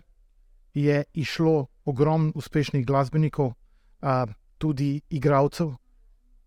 je 0.74 1.04
išlo 1.14 1.66
ogromno 1.86 2.32
uspešnih 2.36 2.86
glasbenikov, 2.86 3.54
a, 4.02 4.26
tudi 4.58 5.02
igralcev, 5.10 5.76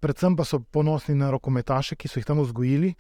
predvsem 0.01 0.37
pa 0.37 0.45
so 0.45 0.61
ponosni 0.61 1.15
na 1.15 1.31
rokometaše, 1.31 1.97
ki 1.97 2.09
so 2.09 2.21
jih 2.21 2.27
tam 2.27 2.41
vzgojili. 2.43 2.95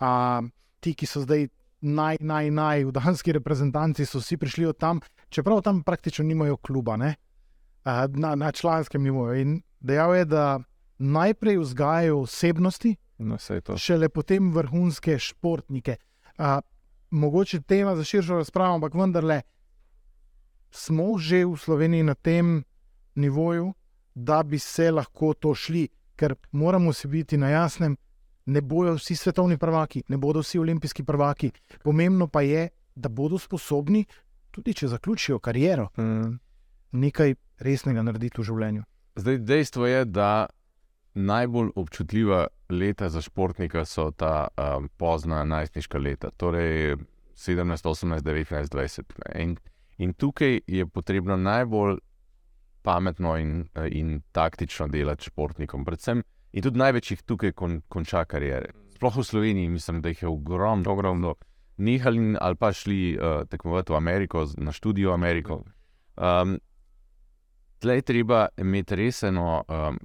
A, 0.00 0.42
ti, 0.80 0.94
ki 0.94 1.06
so 1.06 1.24
zdaj 1.24 1.48
naj, 1.80 2.16
naj, 2.20 2.50
naj 2.50 2.84
v 2.88 2.94
danski 2.94 3.34
reprezentanci, 3.36 4.06
so 4.06 4.22
vsi 4.22 4.40
prišli 4.40 4.66
od 4.66 4.78
tam, 4.78 5.00
čeprav 5.28 5.60
tam 5.62 5.82
praktično 5.84 6.24
nimajo 6.24 6.56
kluba. 6.56 6.96
Ne? 6.96 7.14
uh, 7.84 8.16
na, 8.16 8.34
na 8.34 8.52
članskem 8.52 9.02
nivoju. 9.02 9.40
In 9.40 9.62
dejal 9.80 10.16
je, 10.16 10.24
da 10.24 10.60
najprej 10.98 11.58
vzgajajo 11.58 12.20
osebnosti, 12.20 12.96
No, 13.18 13.38
šele 13.78 14.08
potem 14.08 14.50
vrhunske 14.52 15.18
športnike. 15.18 15.96
Uh, 16.38 16.58
mogoče 17.10 17.60
tema 17.60 17.96
za 17.96 18.04
širšo 18.04 18.34
razpravo, 18.34 18.74
ampak 18.74 18.94
vendarle 18.94 19.42
smo 20.70 21.18
že 21.18 21.44
v 21.46 21.56
Sloveniji 21.56 22.02
na 22.02 22.14
tem 22.14 22.64
nivoju, 23.14 23.72
da 24.14 24.42
bi 24.42 24.58
se 24.58 24.90
lahko 24.90 25.34
to 25.34 25.54
šli, 25.54 25.88
ker 26.16 26.34
moramo 26.52 26.92
si 26.92 27.08
biti 27.08 27.36
na 27.36 27.48
jasnem. 27.48 27.96
Ne 28.46 28.60
bodo 28.60 28.92
vsi 28.94 29.16
svetovni 29.16 29.56
prvaki, 29.58 30.02
ne 30.08 30.16
bodo 30.16 30.40
vsi 30.40 30.58
olimpijski 30.58 31.04
prvaki. 31.04 31.50
Pomembno 31.82 32.26
pa 32.28 32.42
je, 32.42 32.68
da 32.94 33.08
bodo 33.08 33.38
sposobni, 33.38 34.04
tudi 34.50 34.74
če 34.74 34.88
zaključijo 34.88 35.38
kariero, 35.38 35.88
Mm. 35.96 36.38
nekaj 36.92 37.34
resnega 37.58 38.02
narediti 38.02 38.40
v 38.40 38.44
življenju. 38.44 38.82
Zdaj, 39.16 39.38
dejstvo 39.38 39.86
je, 39.86 40.04
da 40.04 40.46
najbolj 41.14 41.70
občutljiva 41.76 42.46
leta 42.68 43.08
za 43.08 43.20
športnika 43.20 43.84
so 43.84 44.10
ta 44.10 44.48
um, 44.58 44.88
pozna 44.96 45.44
najstniška 45.44 45.98
leta, 45.98 46.30
torej 46.30 46.96
17, 47.34 47.86
18, 47.86 48.22
19, 48.22 48.68
20. 48.68 49.02
ne. 49.18 49.42
In, 49.42 49.56
in 49.98 50.12
tukaj 50.14 50.60
je 50.66 50.86
potrebno 50.86 51.36
najbolj 51.36 51.98
pametno 52.84 53.36
in, 53.40 53.64
in 53.90 54.20
taktično 54.32 54.88
delati 54.92 55.30
športnikom. 55.30 55.84
Predvsem 55.84 56.22
in 56.52 56.62
tudi 56.62 56.78
največjih 56.78 57.22
tukaj 57.26 57.54
kon, 57.56 57.80
konča 57.88 58.24
karijere. 58.28 58.74
Sploh 58.94 59.16
v 59.16 59.24
Sloveniji, 59.24 59.72
mislim, 59.72 60.02
da 60.02 60.12
jih 60.12 60.22
je 60.22 60.28
ogromno, 60.28 60.92
ogromno. 60.92 61.34
Nehali 61.76 62.36
ali 62.40 62.56
pa 62.56 62.70
šli 62.72 63.16
uh, 63.16 63.42
tekmovati 63.50 63.92
v 63.92 63.96
Ameriko, 63.96 64.44
na 64.56 64.72
študijo 64.72 65.10
v 65.10 65.14
Ameriko. 65.14 65.62
Um, 66.16 66.58
Tlej 67.82 67.98
je 67.98 68.02
treba 68.02 68.46
imeti 68.56 68.96
reseno, 68.96 69.64
um, 69.68 69.98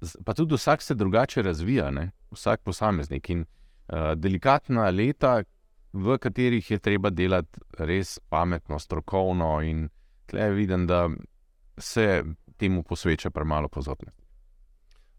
z- 0.00 0.18
pa 0.24 0.34
tudi 0.34 0.54
vsak 0.58 0.82
se 0.82 0.94
drugače 0.94 1.42
razvija, 1.42 1.90
ne? 1.90 2.10
vsak 2.30 2.60
posameznik. 2.64 3.30
In 3.30 3.44
uh, 3.46 4.12
delikatna 4.16 4.90
leta, 4.90 5.42
v 5.92 6.18
katerih 6.18 6.70
je 6.70 6.78
treba 6.78 7.10
delati 7.10 7.60
res 7.78 8.18
pametno, 8.28 8.78
strokovno, 8.78 9.60
in 9.62 9.88
tleh 10.26 10.52
vidim, 10.52 10.86
da 10.86 11.06
se 11.78 12.24
temu 12.56 12.82
posveča 12.82 13.30
premalo 13.30 13.68
pozornosti. 13.68 14.26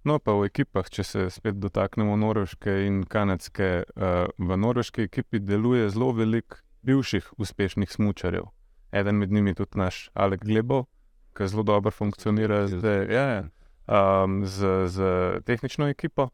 No, 0.03 0.19
pa 0.19 0.31
v 0.37 0.47
ekipah, 0.47 0.87
če 0.87 1.03
se 1.03 1.25
spet 1.33 1.57
dotaknemo 1.59 2.15
Norveške 2.15 2.85
in 2.87 3.01
Kanadske, 3.03 3.83
uh, 3.83 4.29
v 4.39 4.57
norveški 4.57 5.03
ekipi 5.03 5.41
deluje 5.43 5.89
zelo 5.91 6.13
veliko 6.15 6.61
bivših 6.87 7.33
uspešnih 7.37 7.91
smočarjev. 7.91 8.47
Eden 8.91 9.19
med 9.19 9.31
njimi 9.31 9.51
je 9.51 9.55
tudi 9.55 9.81
naš 9.81 10.09
Alek 10.13 10.45
Glebo, 10.45 10.85
ki 11.35 11.47
zelo 11.51 11.63
dobro 11.63 11.91
funkcionira 11.91 12.67
zdaj, 12.71 13.03
ja, 13.11 13.25
ja, 13.35 13.43
um, 14.23 14.45
z, 14.45 14.87
z 14.87 15.03
tehnično 15.45 15.89
ekipo. 15.91 16.29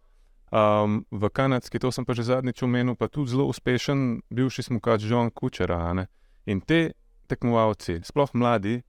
Um, 0.53 1.01
v 1.11 1.29
Kanadski, 1.33 1.79
to 1.79 1.89
sem 1.91 2.05
pa 2.05 2.13
že 2.13 2.27
zadnjič 2.29 2.61
omenil, 2.61 2.93
pa 2.95 3.07
tudi 3.09 3.33
zelo 3.33 3.49
uspešen 3.49 4.21
bivši 4.29 4.69
smokač 4.69 5.01
John 5.09 5.31
Kučera. 5.33 6.05
In 6.45 6.61
te 6.61 6.91
tekmovalci, 7.27 8.03
sploh 8.05 8.29
mladi, 8.37 8.83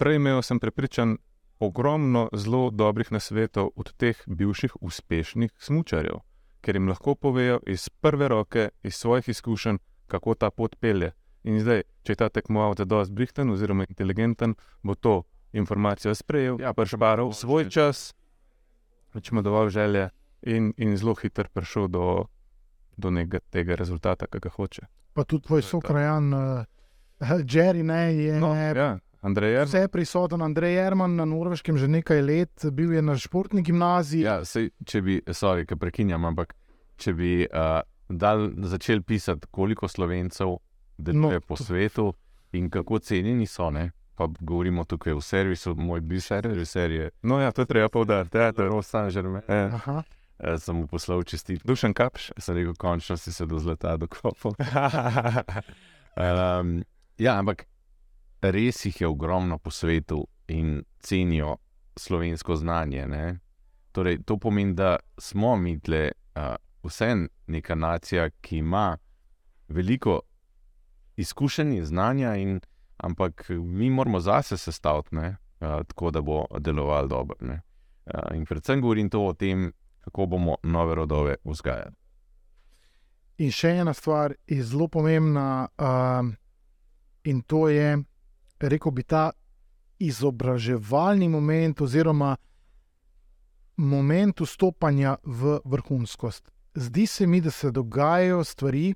prejmejo, 0.00 0.42
sem 0.42 0.60
prepričan, 0.60 1.18
ogromno 1.60 2.28
zelo 2.32 2.70
dobrih 2.70 3.12
nasvetov 3.12 3.70
od 3.76 3.92
teh 3.96 4.16
bivših 4.26 4.76
uspešnih 4.80 5.50
smočarjev, 5.60 6.22
ker 6.64 6.76
jim 6.76 6.88
lahko 6.88 7.14
povejo 7.14 7.58
iz 7.66 7.88
prve 7.88 8.28
roke, 8.28 8.70
iz 8.82 8.94
svojih 8.96 9.28
izkušenj, 9.28 9.76
kako 10.06 10.34
ta 10.34 10.50
pot 10.50 10.76
pelje. 10.80 11.12
In 11.44 11.60
zdaj, 11.60 11.82
če 12.02 12.12
je 12.12 12.16
ta 12.16 12.28
tekmovalec 12.28 12.80
dovolj 12.88 13.12
brihten 13.12 13.52
oziroma 13.52 13.84
inteligenten, 13.88 14.54
bo 14.82 14.94
to 14.94 15.22
informacijo 15.52 16.14
sprejel, 16.14 16.56
Ja, 16.60 16.72
prešparal 16.72 17.32
svoj 17.36 17.68
čas, 17.68 18.14
če 19.12 19.28
ima 19.32 19.44
dovolj 19.44 19.68
želje 19.76 20.08
in, 20.42 20.72
in 20.76 20.96
zelo 20.96 21.14
hitro 21.20 21.44
prišel 21.52 21.88
do, 21.92 22.24
do 22.96 23.10
nekega 23.10 23.44
tega 23.50 23.76
rezultata, 23.76 24.26
ki 24.26 24.40
ga 24.40 24.56
hoče. 24.56 24.88
Pa 25.12 25.28
tudi 25.28 25.44
tvoj 25.44 25.62
sokrajan, 25.62 26.32
uh, 26.34 26.64
Jerry, 27.44 27.84
ne, 27.84 28.02
je 28.16 28.40
No, 28.40 28.54
ja, 28.56 28.96
Andrej 29.22 29.64
vse 29.64 29.88
prisoten. 29.88 30.42
Andrej 30.42 30.74
Jerman 30.74 31.16
na 31.16 31.24
Norveškem 31.24 31.76
že 31.76 31.88
nekaj 31.88 32.22
let, 32.22 32.64
bil 32.72 32.92
je 32.92 33.02
na 33.02 33.12
športni 33.14 33.62
gimnaziji. 33.62 34.22
Ja, 34.22 34.44
sej, 34.44 34.70
če 34.80 35.02
bi, 35.02 35.20
sorry, 35.28 35.66
ki 35.66 35.76
prekinjam, 35.76 36.24
ampak 36.24 36.54
če 36.96 37.12
bi 37.12 37.30
uh, 37.44 37.80
dal, 38.08 38.48
začel 38.64 39.02
pisati, 39.02 39.46
koliko 39.50 39.88
slovencev 39.88 40.56
deluje 40.98 41.34
No, 41.34 41.40
po 41.40 41.56
to- 41.56 41.64
svetu 41.64 42.12
in 42.52 42.70
kako 42.70 42.98
cenjeni 42.98 43.46
so, 43.46 43.70
ne? 43.70 43.90
pa 44.14 44.26
govorimo 44.40 44.84
tukaj 44.84 45.14
v 45.14 45.20
servisu, 45.20 45.72
moj 45.74 46.00
bivši 46.00 46.26
serviser 46.26 46.90
je 46.90 47.10
No, 47.22 47.38
ja, 47.40 47.52
to 47.52 47.62
je 47.62 47.66
treba 47.66 47.88
poudariti. 47.88 48.36
Ja, 48.36 48.52
to 48.52 48.62
je 48.62 48.68
zelo 48.68 48.82
san 48.82 49.08
žrme. 49.08 49.40
Ja. 49.48 49.70
Aha. 49.72 50.02
Uh, 50.38 50.56
sem 50.56 50.76
mu 50.76 50.86
poslal 50.86 51.22
čestitke, 51.22 51.64
Dušen 51.64 51.92
kapš. 51.92 52.32
sem 52.36 52.54
rekel, 52.54 52.74
končno 52.74 53.16
si 53.16 53.32
se 53.32 53.46
do 53.46 53.58
zlata 53.58 53.96
dokopal. 53.96 54.52
Um, 56.12 56.82
ja, 57.16 57.38
ampak 57.38 57.64
res 58.42 58.84
jih 58.84 59.00
je 59.00 59.08
ogromno 59.08 59.58
po 59.58 59.70
svetu 59.70 60.26
in 60.48 60.82
cenijo 60.98 61.56
slovensko 61.96 62.56
znanje. 62.56 63.06
Ne? 63.06 63.38
Torej, 63.92 64.22
to 64.22 64.36
pomeni, 64.38 64.74
da 64.74 64.96
smo 65.18 65.56
mi 65.56 65.80
tle 65.80 66.10
uh, 66.36 66.54
vse 66.82 67.16
neka 67.46 67.74
nacija, 67.74 68.30
ki 68.30 68.56
ima 68.56 68.96
veliko 69.68 70.20
izkušenj 71.16 71.76
in 71.76 71.84
znanja, 71.84 72.34
in, 72.36 72.60
ampak 72.96 73.48
mi 73.48 73.90
moramo 73.90 74.20
zase 74.20 74.56
sestaviti, 74.56 75.14
ne, 75.14 75.36
uh, 75.60 75.82
tako 75.86 76.10
da 76.10 76.20
bo 76.20 76.44
deloval 76.58 77.08
dobro. 77.08 77.36
ne. 77.40 77.60
Uh, 78.06 78.36
in 78.36 78.46
predvsem 78.46 78.80
govorim 78.80 79.10
to 79.10 79.26
o 79.26 79.32
tem, 79.32 79.72
kako 80.00 80.26
bomo 80.26 80.56
nove 80.62 80.94
rodove 80.94 81.36
vzgajali. 81.44 81.94
In 83.38 83.50
še 83.50 83.70
ena 83.80 83.94
stvar 83.94 84.34
je 84.46 84.62
zelo 84.62 84.88
pomembna, 84.88 85.68
um, 85.78 86.34
in 87.24 87.42
to 87.42 87.68
je, 87.68 87.96
rekel 88.68 88.92
bi, 88.92 89.02
ta 89.02 89.30
izobraževalni 90.00 91.28
moment, 91.28 91.80
oziroma 91.80 92.36
moment 93.76 94.40
vstopanja 94.40 95.16
v 95.24 95.58
vrhunskost. 95.64 96.50
Zdi 96.74 97.06
se 97.06 97.26
mi, 97.26 97.40
da 97.40 97.50
se 97.50 97.70
dogajajo 97.70 98.44
stvari, 98.44 98.94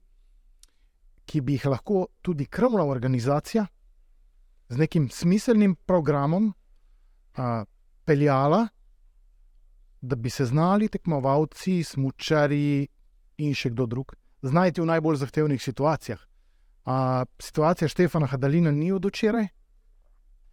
ki 1.24 1.40
bi 1.40 1.56
jih 1.56 1.66
lahko 1.66 2.06
tudi 2.22 2.46
krmla 2.46 2.84
organizacija 2.84 3.66
z 4.68 4.76
nekim 4.76 5.08
smiselnim 5.10 5.76
programom 5.86 6.52
uh, 6.52 7.64
peljala, 8.04 8.68
da 10.00 10.16
bi 10.16 10.30
se 10.30 10.44
znali 10.44 10.88
tekmovalci, 10.88 11.82
smočari 11.84 12.86
in 13.36 13.54
še 13.54 13.70
kdo 13.72 13.86
drug 13.86 14.12
znajti 14.44 14.80
v 14.80 14.86
najbolj 14.86 15.16
zahtevnih 15.16 15.62
situacijah. 15.62 16.20
A, 16.84 17.24
situacija 17.40 17.88
Štefana 17.88 18.26
Hadalina 18.26 18.70
ni 18.70 18.92
od 18.92 19.04
včeraj, 19.04 19.46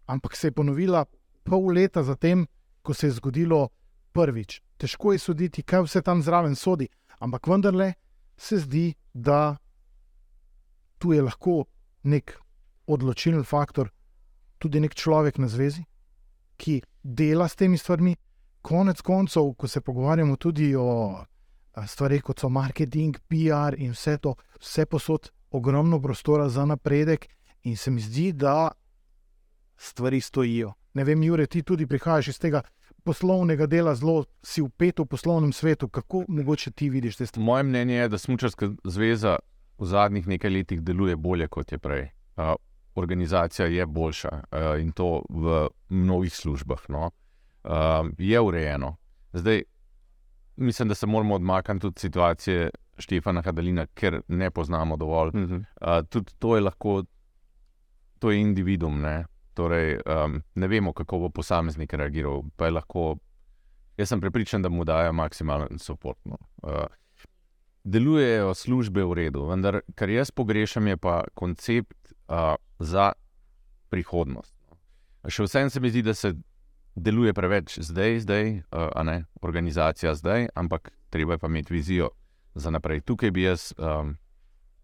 ampak 0.06 0.36
se 0.36 0.48
je 0.48 0.52
ponovila 0.52 1.06
pol 1.44 1.72
leta 1.74 2.04
zatem, 2.04 2.48
ko 2.82 2.94
se 2.94 3.08
je 3.08 3.12
zgodilo 3.12 3.70
prvič. 4.12 4.62
Težko 4.78 5.14
je 5.14 5.20
soditi, 5.20 5.64
kaj 5.64 5.86
vse 5.86 6.02
tam 6.02 6.22
zraven 6.22 6.56
sodi, 6.56 6.88
ampak 7.20 7.48
vendarle 7.48 7.94
se 8.38 8.58
zdi, 8.58 8.94
da 9.14 9.58
tu 10.98 11.14
je 11.14 11.22
lahko 11.22 11.66
nek 12.04 12.38
odločilen 12.88 13.44
faktor, 13.44 13.92
tudi 14.58 14.80
nek 14.80 14.96
človek 14.96 15.38
na 15.38 15.48
zvezi, 15.48 15.84
ki 16.58 16.82
dela 17.04 17.48
s 17.48 17.56
temi 17.56 17.78
stvarmi. 17.78 18.16
Konec 18.62 19.02
koncev, 19.02 19.54
ko 19.58 19.68
se 19.68 19.82
pogovarjamo 19.82 20.36
tudi 20.38 20.76
o 20.78 21.18
stvareh, 21.88 22.22
kot 22.22 22.40
so 22.40 22.50
marketing, 22.50 23.18
PR 23.28 23.74
in 23.78 23.96
vse 23.96 24.20
to, 24.22 24.36
vse 24.62 24.86
posod, 24.86 25.32
ogromno 25.52 26.02
prostora 26.02 26.50
za 26.50 26.66
napredek, 26.66 27.28
in 27.64 27.78
se 27.78 27.92
mi 27.92 28.02
zdi, 28.02 28.32
da 28.32 28.72
stvari 29.78 30.22
stojijo. 30.22 30.74
Ne 30.94 31.04
vem, 31.04 31.24
Jure, 31.24 31.46
ti 31.46 31.64
tudi 31.64 31.88
prihajaš 31.88 32.28
iz 32.28 32.40
tega 32.40 32.62
poslovnega 33.04 33.66
dela, 33.66 33.96
zelo 33.96 34.26
si 34.44 34.62
upet 34.62 35.00
v 35.00 35.06
poslovnem 35.06 35.54
svetu. 35.54 35.90
Kako 35.90 36.26
mogoče 36.28 36.72
ti 36.72 36.90
vidiš 36.90 37.16
te 37.16 37.26
stvari? 37.26 37.46
Moje 37.46 37.64
mnenje 37.64 37.96
je, 37.96 38.10
da 38.10 38.18
Smučarska 38.18 38.70
zveza 38.84 39.38
v 39.78 39.86
zadnjih 39.86 40.28
nekaj 40.28 40.50
letih 40.50 40.82
deluje 40.82 41.16
bolje 41.16 41.48
kot 41.48 41.72
je 41.72 41.80
prej. 41.80 42.10
Uh, 42.38 42.54
organizacija 42.96 43.68
je 43.68 43.86
boljša 43.86 44.30
uh, 44.30 44.82
in 44.82 44.92
to 44.92 45.24
v 45.30 45.68
mnogih 45.90 46.36
službah. 46.36 46.80
No. 46.90 47.12
Uh, 47.64 47.72
je 48.18 48.40
urejeno. 48.40 48.96
Zdaj, 49.34 49.64
mislim, 50.56 50.88
da 50.88 50.96
se 50.96 51.08
moramo 51.08 51.36
odmakniti 51.36 51.82
tudi 51.82 52.00
situacije 52.00 52.70
Štefana 53.02 53.42
Hadalina, 53.46 53.86
ker 53.96 54.22
ne 54.28 54.52
poznamo 54.52 54.98
dovolj. 54.98 55.34
Mhm. 55.34 55.66
Uh, 55.82 56.02
tudi 56.10 56.34
to 56.40 56.56
je 56.56 56.62
lahko, 56.62 57.04
to 58.20 58.32
je 58.32 58.42
individuum. 58.42 59.02
Ne? 59.02 59.26
Torej, 59.54 60.00
um, 60.06 60.40
ne 60.56 60.68
vemo, 60.68 60.94
kako 60.94 61.26
bo 61.26 61.30
posameznik 61.30 61.94
reagiral. 61.94 62.44
Pa 62.56 62.70
je 62.70 62.78
lahko, 62.78 63.18
jaz 63.98 64.10
sem 64.10 64.22
prepričan, 64.22 64.62
da 64.62 64.70
mu 64.70 64.86
dajo 64.88 65.14
maksimalen 65.14 65.78
podpor. 65.88 66.16
No. 66.26 66.38
Uh, 66.64 66.86
delujejo 67.84 68.54
službe 68.54 69.04
v 69.04 69.14
redu, 69.14 69.46
vendar 69.50 69.82
kar 69.96 70.10
jaz 70.10 70.32
pogrešam, 70.32 70.88
je 70.88 70.98
pa 70.98 71.24
koncept 71.34 72.14
uh, 72.30 72.56
za 72.80 73.12
prihodnost. 73.90 74.54
no. 74.70 74.78
Še 75.30 75.44
vsem 75.44 75.70
se 75.70 75.80
mi 75.80 75.90
zdi, 75.90 76.02
da 76.02 76.14
se 76.14 76.34
deluje 76.96 77.34
preveč 77.34 77.80
zdaj, 77.80 78.20
zdaj, 78.20 78.54
uh, 78.72 78.88
a 78.96 79.04
ne 79.04 79.24
organizacija 79.42 80.16
zdaj, 80.16 80.48
ampak 80.56 80.92
treba 81.10 81.34
je 81.34 81.38
pa 81.38 81.48
imeti 81.48 81.74
vizijo 81.74 82.10
za 82.54 82.70
naprej. 82.70 83.02
Tukaj 83.02 83.32
bi 83.32 83.44
jaz 83.44 83.74
um, 83.74 84.18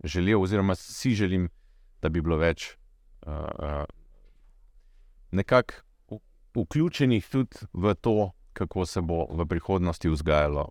želel, 0.03 0.41
oziroma 0.41 0.76
si 0.76 1.11
želim, 1.11 1.49
da 2.01 2.09
bi 2.09 2.22
bilo 2.22 2.38
več 2.38 2.78
uh, 3.22 3.34
uh, 3.34 3.84
nekako 5.32 5.74
v- 6.09 6.20
vključenih 6.55 7.28
tudi 7.28 7.57
v 7.74 7.93
to, 7.95 8.32
kako 8.53 8.86
se 8.86 9.01
bo 9.01 9.26
v 9.28 9.45
prihodnosti 9.45 10.09
vzgajalo 10.09 10.70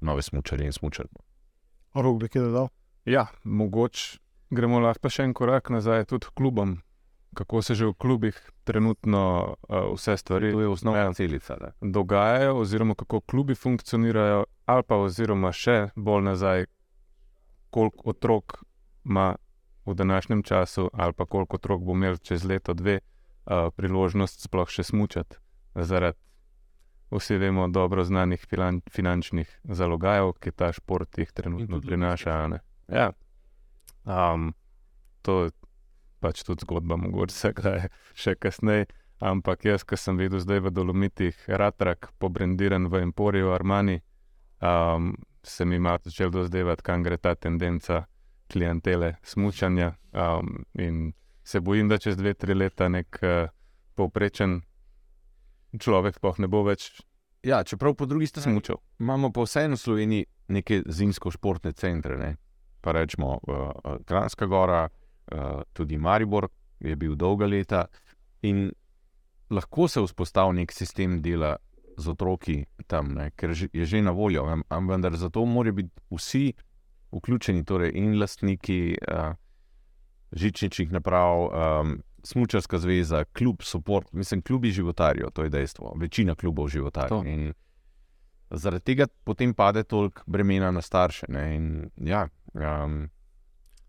nove 0.00 0.22
smočarje 0.22 0.66
in 0.66 0.72
smočarje. 0.72 1.10
Rok 1.94 2.20
bi 2.20 2.28
kaj 2.28 2.42
dodal. 2.42 2.68
Ja, 3.04 3.26
mogoče 3.44 4.18
gremo 4.50 4.78
lahko 4.78 5.00
pa 5.00 5.10
še 5.10 5.22
en 5.22 5.34
korak 5.34 5.70
nazaj, 5.70 6.04
tudi 6.06 6.26
klubom. 6.34 6.78
Kako 7.34 7.60
se 7.62 7.74
že 7.74 7.86
v 7.86 7.94
klubih 7.94 8.32
trenutno 8.64 9.20
uh, 9.60 9.92
vse 9.92 10.16
stvari 10.16 10.52
To 10.52 10.60
je 10.60 10.68
osnovna 10.68 11.00
Ja. 11.02 11.12
celica. 11.12 11.56
Ne? 11.56 11.72
dogajajo, 11.82 12.56
oziroma 12.56 12.94
kako 12.94 13.20
klubi 13.20 13.54
funkcionirajo, 13.54 14.44
ali 14.66 14.82
pa 14.82 14.98
oziroma 14.98 15.52
še 15.52 15.88
bolj 15.96 16.24
nazaj, 16.26 16.66
koliko 17.70 18.10
otrok 18.10 18.60
ima 19.04 19.34
v 19.86 19.94
današnjem 19.94 20.42
času, 20.42 20.90
ali 20.92 21.12
pa 21.12 21.26
koliko 21.26 21.56
otrok 21.56 21.82
bo 21.82 21.92
imel 21.92 22.16
čez 22.18 22.44
leto, 22.44 22.74
dve, 22.74 22.98
uh, 23.46 23.70
priložnost 23.76 24.42
sploh 24.42 24.70
še 24.70 24.82
smučati, 24.82 25.38
zaradi 25.74 26.18
vsi 27.10 27.36
vemo 27.36 27.68
dobro 27.68 28.04
znanih 28.04 28.46
filan, 28.50 28.80
finančnih 28.90 29.60
zalogajev, 29.64 30.32
ki 30.40 30.50
ta 30.50 30.72
šport 30.72 31.18
jih 31.18 31.32
trenutno 31.32 31.80
prinaša. 31.80 32.58
Ja. 32.88 33.12
Um, 34.04 34.54
to 35.22 35.44
je 35.44 35.50
pač 36.20 36.42
tudi 36.42 36.66
zgodba, 36.66 36.96
mogoče 36.96 37.52
kdaj 37.58 37.88
še 38.14 38.34
kasneje. 38.34 38.86
Ampak 39.16 39.64
jaz, 39.64 39.84
ki 39.86 39.96
sem 39.96 40.18
videl 40.20 40.42
zdaj 40.44 40.60
v 40.66 40.70
Dolomitih, 40.76 41.36
Ratrak, 41.48 42.10
pobrendiran 42.20 42.90
v 42.92 43.00
Emporiju 43.06 43.48
Armani, 43.54 44.02
um, 44.60 45.14
se 45.42 45.64
mi 45.64 45.76
ima 45.76 45.98
začel 46.04 46.30
dozdevati, 46.30 46.82
kam 46.82 47.02
gre 47.02 47.16
ta 47.16 47.34
tendenca 47.34 48.04
klientele, 48.52 49.14
smučanja. 49.22 49.94
Um, 50.12 50.64
in 50.74 51.12
se 51.44 51.60
bojim, 51.60 51.88
da 51.88 51.98
čez 51.98 52.16
dve, 52.16 52.34
tri 52.34 52.54
leta 52.54 52.88
nek 52.88 53.18
uh, 53.22 53.48
povprečen 53.94 54.60
človek 55.78 56.16
sploh 56.18 56.38
ne 56.38 56.48
bo 56.48 56.62
več 56.66 56.90
Ja, 57.46 57.64
čeprav 57.64 57.94
po 57.94 58.06
drugi 58.06 58.26
strani 58.26 58.52
smučal. 58.52 58.76
imamo 58.98 59.30
pa 59.32 59.42
vseeno 59.42 59.76
v 59.76 59.78
Sloveniji 59.78 60.24
neke 60.48 60.82
zimsko-športne 60.86 61.72
centre. 61.72 62.16
Ne? 62.18 62.36
Pa 62.80 62.92
rečemo, 62.92 63.38
uh, 63.42 63.70
Kranska 64.04 64.46
Gora, 64.46 64.88
uh, 64.88 65.62
tudi 65.72 65.98
Maribor 65.98 66.48
je 66.80 66.96
bil 66.96 67.14
dolga 67.14 67.46
leta. 67.46 67.86
In 68.42 68.72
lahko 69.50 69.88
se 69.88 70.00
vzpostavi 70.00 70.56
nek 70.56 70.72
sistem 70.72 71.22
dela 71.22 71.56
z 71.96 72.08
otroki 72.08 72.64
tam, 72.86 73.14
ne? 73.14 73.30
ker 73.30 73.50
je 73.72 73.84
že 73.84 74.02
na 74.02 74.10
voljo. 74.10 74.46
am- 74.68 74.88
Vendar 74.88 75.16
zato 75.16 75.44
morajo 75.44 75.72
biti 75.72 75.90
vsi 76.10 76.52
vključeni, 77.12 77.64
torej 77.64 77.92
in 77.94 78.18
lastniki 78.20 78.98
uh, 79.08 79.34
žičničnih 80.32 80.92
naprav, 80.92 81.46
um, 81.46 82.02
Smučarska 82.26 82.78
zveza, 82.78 83.24
klub, 83.24 83.62
support, 83.62 84.12
mislim, 84.12 84.42
klubi 84.42 84.70
životarijo, 84.70 85.30
to 85.30 85.42
je 85.42 85.48
dejstvo. 85.50 85.92
Večina 85.96 86.34
klubov. 86.34 86.68
In 87.26 87.52
Zaradi 88.50 88.84
tega 88.84 89.06
potem 89.24 89.54
pade 89.54 89.82
toliko 89.82 90.22
bremena 90.26 90.70
na 90.70 90.82
starše. 90.82 91.26
Ne? 91.28 91.56
In, 91.56 91.90
ja, 91.96 92.28
um, 92.54 93.08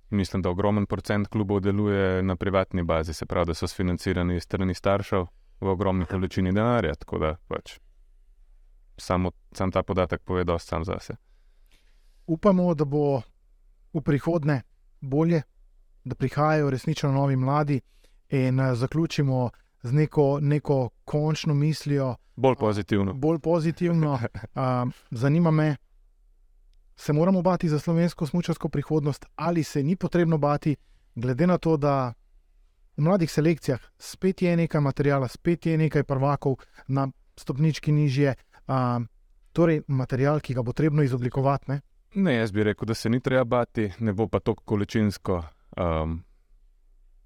Mislim, 0.09 0.41
da 0.41 0.49
ogromen 0.49 0.85
procent 0.85 1.27
klubov 1.27 1.59
deluje 1.59 2.23
na 2.23 2.35
privatni 2.35 2.83
bazi, 2.83 3.13
se 3.13 3.25
pravi, 3.25 3.45
da 3.45 3.53
so 3.53 3.67
sfinancirani 3.67 4.35
iz 4.35 4.43
strani 4.43 4.73
staršev 4.73 5.25
v 5.61 5.67
ogromni 5.67 6.05
količini 6.05 6.53
denarja. 6.53 6.95
Tako 6.95 7.17
da 7.19 7.35
pač 7.47 7.79
samo, 8.97 9.31
sam 9.51 9.71
ta 9.71 9.83
podatek 9.83 10.21
pove 10.23 10.43
dosti 10.43 10.69
sam 10.69 10.83
zase. 10.83 11.15
Upamo, 12.27 12.73
da 12.73 12.85
bo 12.85 13.21
v 13.93 14.01
prihodnje 14.01 14.61
bolje, 15.01 15.41
da 16.03 16.15
prihajajo 16.15 16.69
resnično 16.69 17.11
novi 17.11 17.35
mladi 17.35 17.81
in 18.29 18.59
eh, 18.59 18.75
zaključimo 18.75 19.49
z 19.83 19.91
neko, 19.93 20.39
neko 20.41 20.89
končno 21.05 21.53
mislijo, 21.53 22.15
Bolj 22.35 22.55
pozitivno. 22.55 23.13
bolj 23.13 23.39
pozitivno. 23.39 24.19
Uh, 24.55 24.63
zanima 25.11 25.51
me, 25.51 25.75
se 26.95 27.13
moramo 27.13 27.41
bati 27.41 27.69
za 27.69 27.79
slovensko 27.79 28.25
smučarsko 28.25 28.69
prihodnost, 28.69 29.25
ali 29.35 29.63
se 29.63 29.83
ni 29.83 29.95
potrebno 29.95 30.37
bati, 30.37 30.75
glede 31.15 31.47
na 31.47 31.57
to, 31.57 31.77
da 31.77 32.13
v 32.97 33.01
mladih 33.01 33.31
selekcijah 33.31 33.79
spet 33.97 34.41
je 34.41 34.57
nekaj 34.57 34.81
materijala, 34.81 35.27
spet 35.27 35.65
je 35.65 35.77
nekaj 35.77 36.03
prvakov 36.03 36.55
na 36.87 37.07
stopnički 37.35 37.91
nižje. 37.91 38.35
Uh, 38.67 39.05
torej, 39.51 39.81
material, 39.87 40.39
ki 40.39 40.53
ga 40.53 40.63
bo 40.63 40.73
trebno 40.73 41.03
izoblikovati. 41.03 41.71
Ne? 41.71 41.81
Ne, 42.15 42.35
jaz 42.35 42.51
bi 42.51 42.63
rekel, 42.63 42.87
da 42.87 42.93
se 42.93 43.09
ni 43.09 43.19
treba 43.19 43.43
bati, 43.43 43.91
ne 43.99 44.13
bo 44.13 44.27
pa 44.27 44.39
tako 44.39 44.63
količinsko 44.63 45.43
um, 45.77 46.23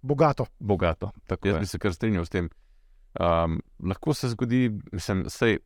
Bogato. 0.01 0.45
bogato. 0.59 1.11
Tako 1.27 1.47
jaz 1.47 1.55
je. 1.55 1.59
bi 1.59 1.65
se 1.65 1.79
kar 1.79 1.93
strinjal 1.93 2.25
s 2.25 2.29
tem. 2.29 2.49
Um, 3.19 3.61
lahko 3.79 4.13
se 4.13 4.29
zgodi, 4.29 4.71
mislim, 4.91 5.25
sej, 5.29 5.57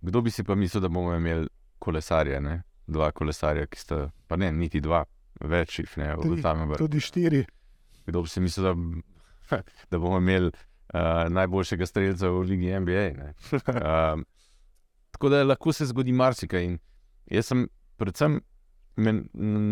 kdo 0.00 0.20
bi 0.20 0.30
si 0.30 0.44
pa 0.44 0.54
mislil, 0.54 0.82
da 0.82 0.88
bomo 0.88 1.14
imeli 1.14 1.48
kolesarje, 1.78 2.40
ne? 2.40 2.62
dva 2.86 3.10
kolesarja, 3.12 3.66
ki 3.66 3.78
sta, 3.78 4.10
pa 4.28 4.36
ne, 4.36 4.50
niti 4.52 4.80
dva, 4.82 5.04
več 5.40 5.78
jih 5.78 5.94
ne, 5.96 6.10
v 6.18 6.40
tam 6.42 6.66
vrhu. 6.66 6.82
Tudi 6.82 7.00
štiri. 7.00 7.44
Kdo 8.06 8.24
bi 8.26 8.28
si 8.28 8.42
mislil, 8.42 8.68
da, 8.68 9.58
da 9.90 9.98
bomo 10.02 10.18
imeli 10.18 10.50
uh, 10.50 11.30
najboljšega 11.30 11.86
streljca 11.86 12.28
v 12.28 12.42
Ligi 12.50 12.74
NBA. 12.80 13.06
ne. 13.18 13.32
Um, 13.82 14.26
tako 15.12 15.28
da 15.28 15.44
lahko 15.44 15.72
se 15.72 15.86
zgodi 15.86 16.12
marsikaj. 16.12 16.64
In 16.64 16.78
jaz 17.30 17.52
sem, 17.52 17.68
predvsem 17.96 18.40
me 18.96 19.14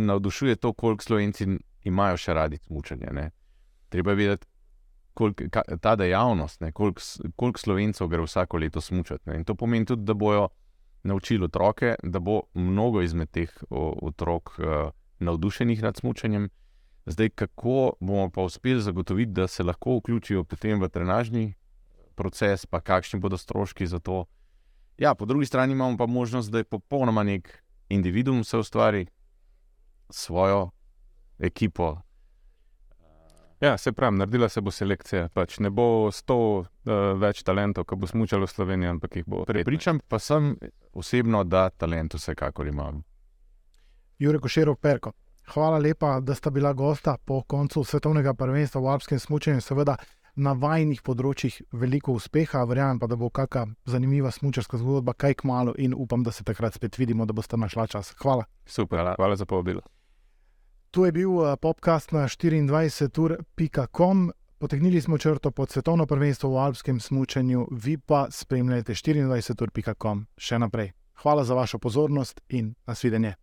navdušuje 0.07 0.57
to, 0.57 0.73
koliko 0.73 1.05
Slovenci 1.05 1.47
imajo 1.85 2.17
še 2.17 2.35
radi 2.35 2.59
smučanje. 2.67 3.11
Ne. 3.13 3.31
Treba 3.89 4.15
je 4.15 4.17
vedeti, 4.17 4.47
koliko, 5.15 5.45
ta 5.81 5.97
dejavnost, 5.97 6.61
ne, 6.61 6.73
koliko, 6.73 7.03
koliko 7.37 7.61
Slovencev 7.61 8.09
gre 8.09 8.25
vsako 8.25 8.59
leto 8.59 8.81
smučati. 8.81 9.31
Ne. 9.31 9.41
In 9.41 9.45
to 9.45 9.55
pomeni 9.55 9.87
tudi, 9.87 10.05
da 10.05 10.15
bojo 10.15 10.49
naučili 11.03 11.45
otroke, 11.45 11.95
da 12.03 12.21
bo 12.21 12.43
mnogo 12.55 13.03
izmed 13.03 13.31
teh 13.31 13.51
otrok 13.71 14.59
uh, 14.59 14.91
navdušenih 15.19 15.83
nad 15.83 15.97
smučanjem. 15.97 16.49
Zdaj, 17.07 17.29
kako 17.29 17.93
bomo 18.01 18.31
pa 18.31 18.43
uspeli 18.43 18.83
zagotoviti, 18.83 19.33
da 19.33 19.49
se 19.49 19.65
lahko 19.65 19.97
vključijo 19.97 20.45
potem 20.45 20.81
v 20.81 20.89
trenažni 20.89 21.55
proces, 22.15 22.67
pa 22.67 22.81
kakšni 22.81 23.21
bodo 23.21 23.37
stroški 23.37 23.87
za 23.87 23.99
to. 23.99 24.25
Ja, 25.01 25.15
po 25.15 25.25
drugi 25.25 25.47
strani 25.47 25.73
imamo 25.73 25.97
pa 25.97 26.07
možnost, 26.07 26.51
da 26.51 26.59
je 26.59 26.65
popolnoma 26.65 27.23
nek 27.23 27.63
individuum 27.89 28.45
se 28.45 28.59
ustvari 28.59 29.07
svojo 30.11 30.71
ekipo. 31.39 32.01
Ja, 33.61 33.79
se 33.79 33.93
pravi, 33.93 34.17
naredila 34.17 34.49
se 34.49 34.61
bo 34.61 34.71
selekcija. 34.71 35.29
Pač 35.29 35.59
ne 35.59 35.71
bo 35.71 36.11
sto 36.13 36.37
uh, 36.59 36.67
več 37.17 37.41
talentov, 37.43 37.85
ki 37.89 37.97
bo 37.97 38.09
smučalo 38.09 38.45
v 38.45 38.53
Sloveniji, 38.53 38.91
ampak 38.91 39.17
jih 39.17 39.25
bo. 39.27 39.41
15. 39.49 39.53
Prepričan 39.53 40.01
pa 40.09 40.19
sem 40.19 40.53
osebno, 40.93 41.45
da 41.45 41.71
talent 41.71 42.15
vsekakor 42.15 42.69
imam. 42.69 43.01
Jure 44.19 44.39
Košerov 44.39 44.77
Perko. 44.77 45.13
Hvala 45.55 45.79
lepa, 45.79 46.19
da 46.21 46.35
sta 46.35 46.51
bila 46.51 46.73
gosta 46.73 47.17
po 47.25 47.41
koncu 47.43 47.85
svetovnega 47.85 48.35
prvenstva 48.35 48.81
v 48.81 48.93
alpskem 48.93 49.19
smučanju. 49.19 49.65
Seveda 49.65 49.97
na 50.41 50.55
vajnih 50.57 51.03
področjih 51.05 51.61
veliko 51.77 52.15
uspeha, 52.17 52.65
verjamem 52.69 53.01
pa, 53.01 53.07
da 53.11 53.17
bo 53.21 53.29
kakšna 53.31 53.67
zanimiva 53.89 54.31
smučarska 54.33 54.79
zgodba, 54.81 55.13
kaj 55.13 55.35
k 55.41 55.49
malu 55.51 55.75
in 55.79 55.95
upam, 55.95 56.23
da 56.25 56.33
se 56.33 56.45
takrat 56.45 56.75
spet 56.75 56.99
vidimo, 56.99 57.27
da 57.27 57.33
boste 57.37 57.57
našla 57.61 57.87
čas. 57.87 58.15
Hvala. 58.23 58.45
Super, 58.67 59.15
hvala, 59.17 59.37
za 59.37 59.47
povabilo. 59.47 59.81
To 60.91 61.07
je 61.07 61.13
bil 61.13 61.31
eh, 61.45 61.57
podcast 61.57 62.13
na 62.13 62.29
24ur.com. 62.29 64.33
Potegnili 64.61 65.01
smo 65.01 65.19
črto 65.19 65.51
pod 65.51 65.71
svetovno 65.71 66.07
prvenstvo 66.07 66.51
v 66.51 66.59
alpskem 66.59 67.01
smučanju, 67.01 67.69
vi 67.71 67.97
pa 67.97 68.27
spremljate 68.31 68.93
24ur.com 68.93 70.27
še 70.37 70.59
naprej. 70.59 70.93
Hvala 71.23 71.45
za 71.45 71.55
vašo 71.55 71.79
pozornost 71.79 72.41
in 72.49 72.75
nasvidenje. 72.87 73.35